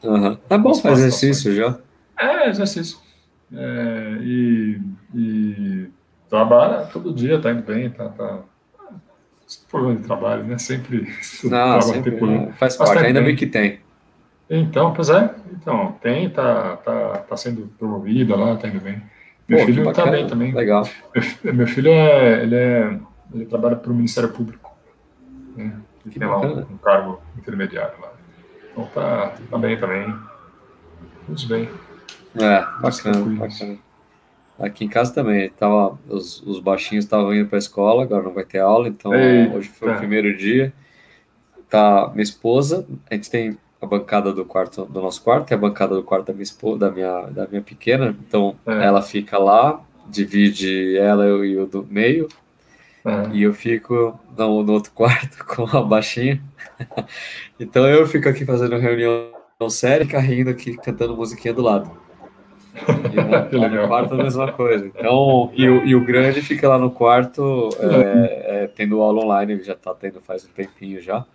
[0.03, 0.37] Uhum.
[0.49, 1.77] É bom fazer exercício já.
[2.19, 2.99] É, exercício.
[3.53, 4.81] É, e,
[5.15, 5.89] e
[6.29, 8.39] trabalha todo dia, está indo bem, tá, tá
[9.69, 10.57] problema de trabalho, né?
[10.57, 11.07] Sempre.
[11.45, 13.79] Não, sempre é, faz parte, ainda bem que tem.
[14.49, 19.01] Então, pois é, então, tem, tá, tá, tá sendo promovida lá, tá indo bem.
[19.47, 20.53] Meu Pô, filho tá bem também.
[20.53, 20.87] Legal.
[21.43, 22.99] Meu, meu, filho é, ele é,
[23.33, 24.75] ele trabalha para o Ministério Público.
[25.55, 25.79] Né?
[26.05, 28.11] Ele que tem lá um, um, cargo intermediário lá.
[28.71, 30.15] Então tá, tá bem também.
[31.27, 31.69] Tudo bem.
[32.35, 33.77] É, bacana, bacana.
[34.59, 38.33] Aqui em casa também, tava, os, os baixinhos estavam indo para a escola, agora não
[38.33, 39.55] vai ter aula, então Eita.
[39.55, 40.73] hoje foi o primeiro dia.
[41.69, 45.57] Tá minha esposa, a gente tem a bancada do quarto do nosso quarto, e a
[45.57, 48.85] bancada do quarto da minha esposa, da minha, da minha pequena, então é.
[48.85, 52.27] ela fica lá, divide ela e o do meio,
[53.05, 53.29] é.
[53.33, 56.41] e eu fico no, no, outro quarto com a baixinha.
[57.59, 59.31] então eu fico aqui fazendo reunião
[59.69, 61.89] séria, rindo aqui, cantando musiquinha do lado.
[63.51, 64.85] E lá no quarto a mesma coisa.
[64.85, 69.53] Então, e o, e o grande fica lá no quarto é, é, tendo aula online,
[69.53, 71.25] ele já está tendo faz um tempinho já.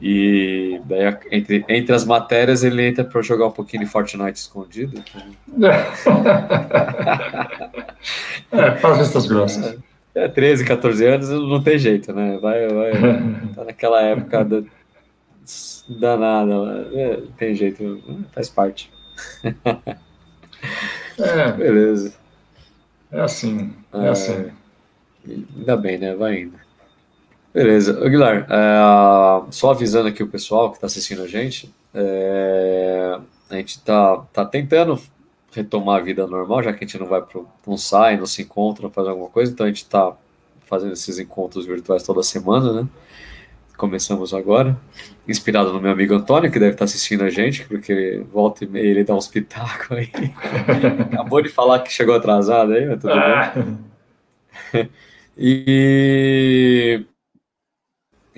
[0.00, 5.02] E daí, entre, entre as matérias, ele entra para jogar um pouquinho de Fortnite escondido.
[8.52, 9.76] é, faz essas grossas.
[10.14, 12.38] É, 13, 14 anos não tem jeito, né?
[12.40, 12.92] Vai, vai.
[13.54, 14.62] Tá naquela época da,
[15.88, 18.90] danada, é, tem jeito, faz parte.
[21.18, 21.52] É.
[21.52, 22.14] Beleza.
[23.10, 24.50] É assim, é, é assim.
[25.26, 26.14] Ainda bem, né?
[26.14, 26.58] Vai indo.
[27.52, 28.04] Beleza.
[28.04, 33.18] Aguilar, é, só avisando aqui o pessoal que está assistindo a gente, é,
[33.50, 35.00] a gente está tá tentando
[35.52, 38.42] retomar a vida normal, já que a gente não vai pro, não sai, não se
[38.42, 40.14] encontra, não faz alguma coisa, então a gente está
[40.66, 42.88] fazendo esses encontros virtuais toda semana, né?
[43.78, 44.76] começamos agora,
[45.26, 48.88] inspirado no meu amigo Antônio, que deve estar assistindo a gente, porque volta e meia
[48.88, 50.10] ele dá um espetáculo aí.
[51.12, 53.52] Acabou de falar que chegou atrasado aí, mas tudo ah.
[54.72, 54.90] bem.
[55.38, 57.04] e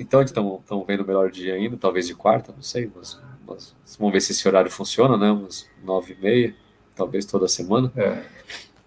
[0.00, 4.12] então estamos vendo o melhor dia ainda, talvez de quarta, não sei, mas, mas vamos
[4.12, 5.30] ver se esse horário funciona, né?
[5.30, 6.54] Umas nove e meia,
[6.96, 7.92] talvez toda semana.
[7.94, 8.22] É.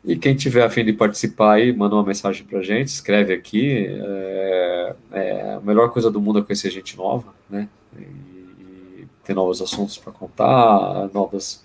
[0.03, 3.87] E quem tiver a fim de participar aí, manda uma mensagem para gente, escreve aqui.
[3.87, 7.69] É, é, a melhor coisa do mundo é conhecer gente nova, né?
[7.97, 11.63] E, e ter novos assuntos para contar, novas,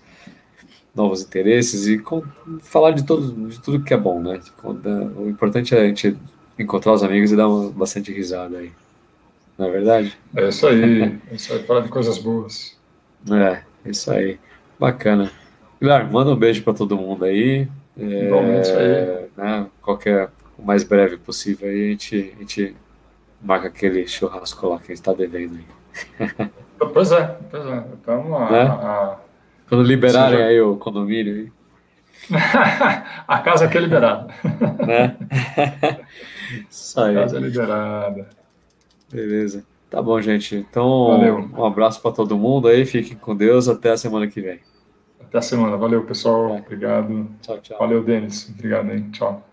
[0.95, 2.23] novos interesses e com,
[2.61, 4.39] falar de, todo, de tudo que é bom, né?
[4.63, 6.15] O importante é a gente
[6.57, 8.71] encontrar os amigos e dar uma, bastante risada aí.
[9.59, 10.17] Não é verdade?
[10.37, 11.19] É isso aí.
[11.29, 12.79] É isso aí, falar de coisas boas.
[13.29, 14.39] É, isso aí.
[14.79, 15.29] Bacana.
[15.81, 17.67] Guilherme, manda um beijo para todo mundo aí.
[17.99, 22.75] É, né, qualquer, o mais breve possível aí, a gente, a gente
[23.41, 26.49] marca aquele churrasco lá que a gente está devendo aí.
[26.93, 27.83] Pois é, pois é.
[27.93, 28.61] Estamos a, né?
[28.61, 29.17] a,
[29.67, 30.45] Quando liberarem já...
[30.45, 31.51] aí o condomínio.
[33.27, 34.33] a casa aqui é liberada.
[34.87, 35.17] Né?
[36.71, 37.17] Isso aí.
[37.17, 38.38] A casa é liberada.
[39.11, 39.65] Beleza.
[39.89, 40.55] Tá bom, gente.
[40.55, 41.49] Então, Valeu.
[41.57, 42.85] um abraço para todo mundo aí.
[42.85, 43.67] Fiquem com Deus.
[43.67, 44.59] Até a semana que vem.
[45.19, 45.77] Até a semana.
[45.77, 46.57] Valeu, pessoal.
[46.57, 47.27] Obrigado.
[47.41, 47.79] Tchau, tchau.
[47.79, 48.49] Valeu, Denis.
[48.49, 49.01] Obrigado aí.
[49.11, 49.48] Tchau.